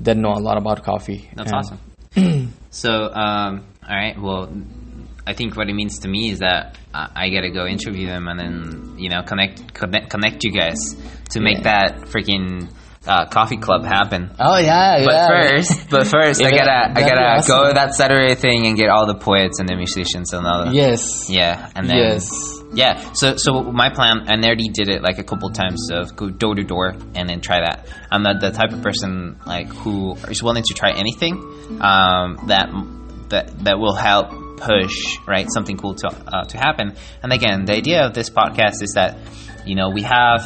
[0.01, 1.29] that know a lot about coffee.
[1.35, 1.59] that's And-
[2.15, 2.53] awesome.
[2.69, 4.15] so, um, all right.
[4.21, 4.49] Well,
[5.25, 8.07] I think what it means to me is that I, I got to go interview
[8.07, 10.77] them and then you know connect connect, connect you guys
[11.31, 11.63] to make Yeah.
[11.63, 12.69] that freaking
[13.07, 14.31] uh, coffee club happen.
[14.39, 15.27] Oh yeah, But yeah.
[15.27, 17.55] first, but first, I gotta, I gotta awesome.
[17.57, 20.65] go to that Saturday thing and get all the poets and the musicians and all
[20.65, 22.29] the yes, yeah, and then yes.
[22.75, 23.13] Yeah.
[23.13, 26.29] So, so my plan, and I already did it like a couple times of go
[26.29, 27.87] door to door and then try that.
[28.11, 31.33] I'm not the type of person like who is willing to try anything
[31.81, 32.69] um, that
[33.29, 36.95] that that will help push right something cool to uh, to happen.
[37.21, 39.17] And again, the idea of this podcast is that
[39.65, 40.41] you know we have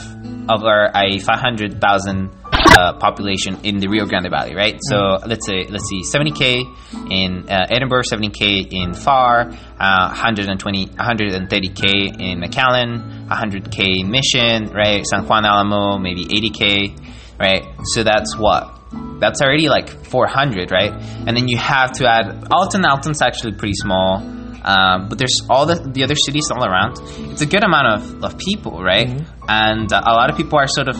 [0.50, 2.32] over a five hundred thousand
[2.78, 4.78] uh, population in the Rio Grande Valley, right?
[4.82, 12.22] So let's say let's see, 70k in uh, Edinburg, 70k in Pharr, uh, 120, 130k
[12.22, 15.04] in McAllen, 100k in Mission, right?
[15.06, 17.64] San Juan Alamo, maybe 80k, right?
[17.94, 18.76] So that's what.
[19.20, 20.92] That's already like 400, right?
[20.92, 22.86] And then you have to add Alton.
[22.86, 24.18] Alton's actually pretty small.
[24.64, 27.00] Um, but there's all the, the other cities all around.
[27.32, 29.10] It's a good amount of, of people, right?
[29.48, 30.98] And uh, a lot of people are sort of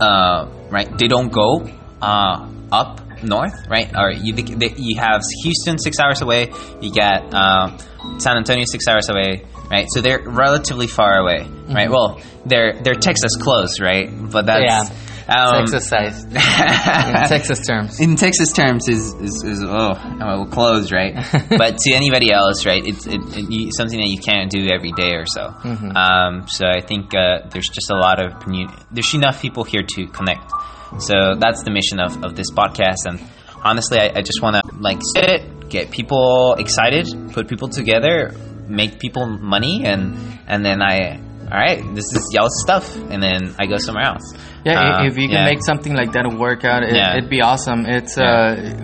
[0.00, 0.88] uh, right?
[0.98, 1.68] They don't go
[2.00, 3.90] uh, up north, right?
[3.96, 6.52] Or you they, you have Houston six hours away.
[6.80, 7.76] You get uh,
[8.18, 9.86] San Antonio six hours away, right?
[9.90, 11.90] So they're relatively far away, right?
[11.90, 14.08] Well, they're they're Texas close, right?
[14.10, 14.96] But that's Yeah.
[15.30, 16.24] Um, Texas.
[16.24, 18.00] In Texas terms.
[18.00, 21.14] in Texas terms is is, is oh well, closed right?
[21.50, 24.92] But to anybody else right it's it, it, you, something that you can't do every
[24.92, 25.42] day or so.
[25.42, 28.44] Um, so I think uh, there's just a lot of
[28.90, 30.50] there's enough people here to connect.
[30.98, 33.06] So that's the mission of, of this podcast.
[33.06, 33.20] And
[33.64, 38.32] honestly I, I just want to like sit get people excited put people together
[38.68, 40.16] make people money and
[40.46, 41.20] and then I
[41.52, 44.26] all right this is y'all's stuff and then I go somewhere else
[44.64, 45.50] Yeah, Uh, if you can yeah.
[45.52, 47.16] make something like that work out, it, Yeah.
[47.16, 47.86] it'd be awesome.
[47.96, 48.26] It's Yeah.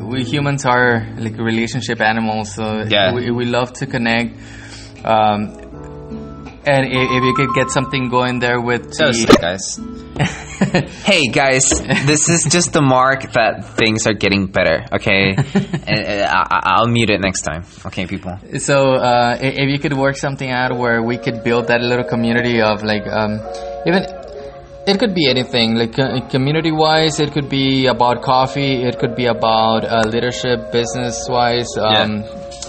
[0.00, 3.12] uh, we humans are like relationship animals, so Yeah.
[3.14, 4.30] we, we love to connect.
[5.04, 5.38] Um,
[6.66, 9.78] and if, if you could get something going there with So the, guys.
[11.04, 11.62] hey guys,
[12.06, 14.84] this is just the mark that things are getting better.
[14.92, 15.34] Okay,
[15.86, 17.64] And, uh, I- I'll mute it next time.
[17.86, 18.32] Okay, people.
[18.58, 22.60] So uh, if you could work something out where we could build that little community
[22.60, 23.40] of like um,
[23.86, 24.02] even
[24.86, 29.16] it could be anything like uh, community wise it could be about coffee it could
[29.16, 32.22] be about uh, leadership business wise um,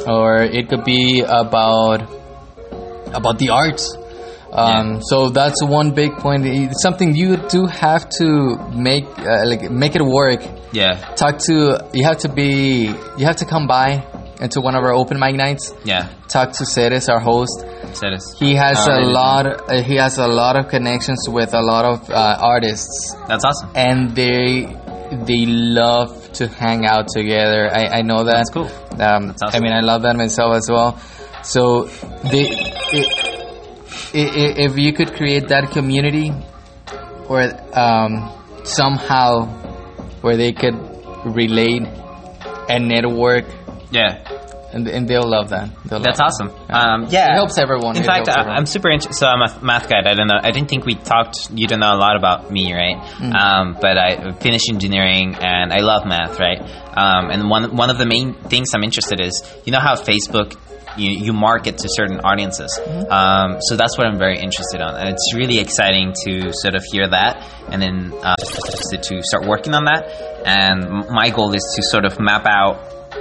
[0.07, 2.01] or it could be about
[3.13, 3.95] about the arts.
[4.51, 6.45] Um, so that's one big point.
[6.45, 10.41] It's something you do have to make uh, like make it work.
[10.71, 12.85] Yeah, talk to you have to be
[13.17, 14.05] you have to come by
[14.39, 15.73] into one of our open mic nights.
[15.83, 16.09] Yeah.
[16.29, 17.65] talk to Ceres, our host.
[18.03, 18.35] Us.
[18.39, 21.83] he has Oh, a lot uh, he has a lot of connections with a lot
[21.85, 23.15] of uh, artists.
[23.27, 23.71] That's awesome.
[23.75, 24.65] and they
[25.25, 27.69] they love to hang out together.
[27.73, 28.33] I, I know that.
[28.45, 28.69] That's cool.
[29.01, 29.49] um, awesome.
[29.53, 30.99] i mean i love that myself as well
[31.53, 31.63] so
[32.31, 32.45] they
[32.99, 33.01] i
[34.21, 36.31] i i- if you could create that community
[37.29, 37.41] or
[37.73, 38.11] um,
[38.63, 39.45] somehow
[40.23, 40.77] where they could
[41.25, 41.83] relate
[42.69, 43.45] and network
[43.91, 44.19] Yeah,
[44.73, 46.49] and, and they'll love that they'll that's love awesome.
[46.69, 47.95] Um, yeah, It helps everyone.
[47.95, 48.41] In It fact, I.
[48.57, 49.15] I'm super interested.
[49.19, 49.99] So I'm a math guy.
[50.05, 50.39] I don't know.
[50.47, 51.37] I didn't think we talked.
[51.55, 52.97] You don't know a lot about me, right?
[53.23, 53.31] Mm.
[53.43, 56.59] Um, but I finished engineering and I love math, right?
[57.03, 59.33] Um, and one one of the main things I'm interested is
[59.65, 60.49] you know how Facebook.
[60.97, 63.11] You, you market to certain audiences, Mm-hmm.
[63.11, 66.83] um, so that's what I'm very interested on, and it's really exciting to sort of
[66.91, 70.03] hear that, and then uh, to, to start working on that.
[70.45, 72.79] And my goal is to sort of map out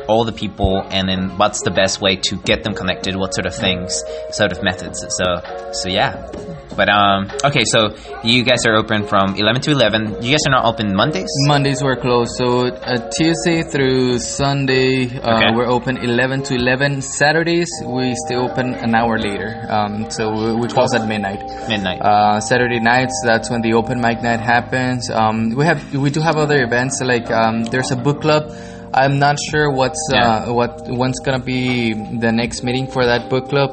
[0.09, 3.47] all the people and then what's the best way to get them connected what sort
[3.47, 5.27] of things sort of methods so
[5.73, 6.29] so yeah
[6.77, 10.51] but um okay so you guys are open from 11 to 11 you guys are
[10.59, 15.51] not open mondays Mondays we're closed, so uh, Tuesday through Sunday uh, Okay.
[15.57, 17.01] we're open 11 to 11.
[17.03, 21.41] Saturdays we stay open an hour later, um, so we- which was at midnight.
[21.69, 25.11] midnight Uh, Saturday nights, that's when the open mic night happens.
[25.11, 28.51] Um, we have we do have other events like um, there's a book club.
[28.95, 30.47] I'm not sure what's Yeah.
[30.49, 33.71] uh, what when's gonna be the next meeting for that book club,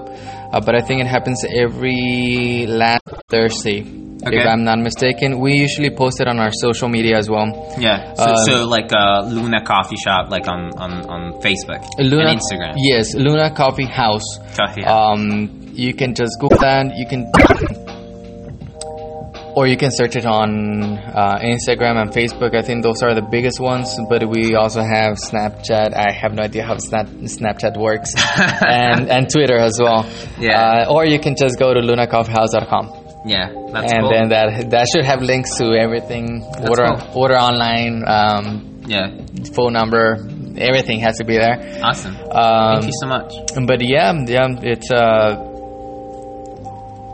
[0.51, 3.81] uh, but I think it happens every last Thursday.
[4.25, 4.37] Okay.
[4.39, 7.47] If I'm not mistaken, we usually post it on our social media as well.
[7.77, 12.29] yeah so, Um, so like uh luna coffee shop like on on, on facebook Luna,
[12.29, 14.23] and instagram Yes, Luna Coffee House.
[14.55, 15.19] coffee House.
[15.19, 16.95] Um, you can just Google that.
[16.95, 17.31] You can
[19.55, 22.55] or you can search it on uh, Instagram and Facebook.
[22.55, 23.95] I think those are the biggest ones.
[24.09, 25.95] But we also have Snapchat.
[25.95, 28.13] I have no idea how Snap Snapchat works,
[28.67, 30.09] and and Twitter as well.
[30.39, 30.85] Yeah.
[30.87, 33.01] Uh, or you can just go to lunacoffeehouse.com.
[33.25, 34.09] Yeah, that's and cool.
[34.11, 36.43] then that that should have links to everything.
[36.67, 37.21] order cool.
[37.21, 39.15] order online, um, yeah,
[39.55, 40.17] phone number,
[40.57, 41.79] everything has to be there.
[41.83, 42.15] awesome.
[42.17, 43.31] Um, Thank you so much.
[43.65, 45.52] but yeah, yeah, it's uh,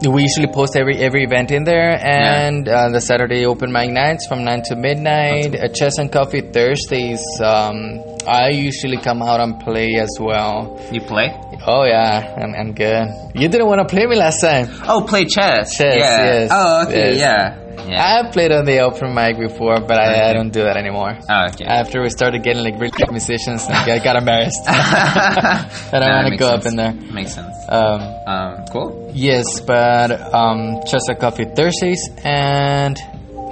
[0.07, 4.27] we usually post every every event in there, and uh, the Saturday open mic nights
[4.27, 5.53] from nine to midnight.
[5.55, 7.21] Uh, Chess and Coffee Thursdays.
[7.41, 10.79] Um, I usually come out and play as well.
[10.91, 11.29] You play?
[11.67, 13.07] Oh yeah, I'm, I'm good.
[13.35, 14.67] You didn't want to play me last time.
[14.87, 15.75] Oh, play chess.
[15.77, 16.23] Chess, Yeah.
[16.23, 17.15] yes, Oh, okay.
[17.15, 17.19] yes.
[17.19, 17.68] Yeah.
[17.89, 18.03] Yeah.
[18.03, 21.17] I have played on the open mic before, but I, I don't do that anymore.
[21.29, 21.65] oh, okay.
[21.65, 24.61] After we started getting like really good musicians, like, I got embarrassed.
[24.67, 26.93] I don't want to go up in there.
[26.93, 27.55] Makes sense.
[27.69, 29.11] Um, Um, cool.
[29.13, 30.81] yes, but um,
[31.19, 32.97] Coffee Thursdays, and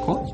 [0.06, 0.32] Cool.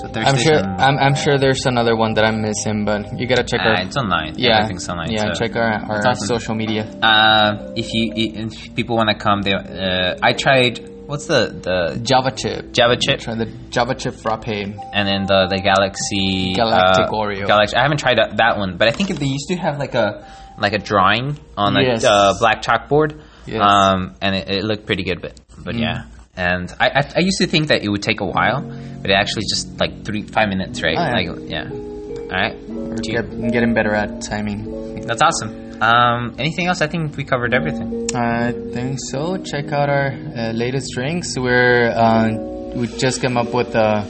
[0.00, 3.18] So Thursdays I'm sure and- I'm, I'm sure there's another one that I'm missing, but
[3.18, 4.34] you gotta check Ah, our it's online.
[4.36, 5.10] yeah, Everything's online.
[5.12, 5.44] yeah, so.
[5.44, 6.26] check our, our awesome.
[6.26, 6.84] social media.
[7.02, 10.90] Uh, if you if people want to come, they uh, I tried.
[11.06, 14.48] What's the the Java chip, Java chip try the Java chip frappe.
[14.48, 17.46] and then the the Galaxy Galactic uh, Oreo.
[17.46, 17.76] Galaxy.
[17.76, 20.26] I haven't tried that, that one, but I think they used to have like a
[20.58, 22.04] like a drawing on a Yes.
[22.04, 23.20] uh, black chalkboard.
[23.46, 23.60] Yes.
[23.60, 26.04] Um, and it, it looked pretty good, but but yeah.
[26.36, 28.62] And I, I I used to think that it would take a while,
[29.02, 30.96] but it actually just like three five minutes, right?
[30.98, 31.32] Oh, yeah.
[31.32, 31.70] Like yeah.
[31.70, 32.56] All right.
[32.68, 35.02] We're Do get, getting better at timing.
[35.02, 35.63] That's awesome.
[35.80, 36.80] Um, anything else?
[36.80, 38.08] I think we covered everything.
[38.14, 39.36] I think so.
[39.38, 41.36] Check out our uh, latest drinks.
[41.38, 42.30] We're uh,
[42.74, 44.06] we just came up with a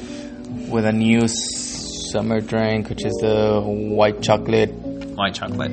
[0.68, 4.70] with a new summer drink, which is the white chocolate,
[5.16, 5.72] White chocolate.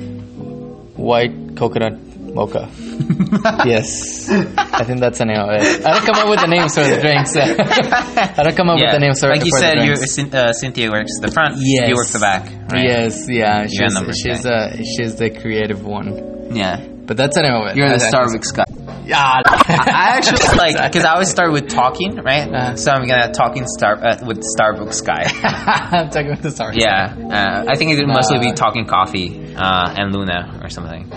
[0.96, 1.94] white coconut
[2.34, 2.70] mocha.
[3.66, 5.84] yes, I think that's the name of it.
[5.84, 7.36] I don't come up with the names for the drinks.
[7.36, 9.44] I don't come up with the names for the drink.
[9.44, 10.38] like you said, you.
[10.38, 11.56] Uh, Cynthia works the front.
[11.58, 11.88] Yes.
[11.88, 12.44] You work the back.
[12.72, 12.84] Right?
[12.84, 16.54] Yes, yeah, You're she's she's uh, she's the creative one.
[16.54, 16.88] Yeah.
[17.04, 17.76] But that's the name of it.
[17.76, 18.64] You're the Starbucks guy.
[19.04, 22.46] Yeah, I actually like because I always start with talking, right?
[22.48, 22.76] Uh-huh.
[22.76, 25.24] so I'm gonna talking star uh, with Starbucks guy.
[25.26, 26.78] I'm talking with the Starbucks.
[26.80, 31.10] yeah, uh, I think it would mostly be talking coffee uh, and Luna or something,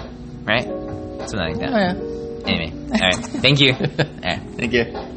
[0.44, 0.66] right?
[1.30, 1.74] Something like that.
[1.74, 2.52] Oh yeah.
[2.52, 3.16] Anyway, all right.
[3.16, 3.74] Thank you.
[3.74, 4.40] All right.
[4.56, 5.15] Thank you.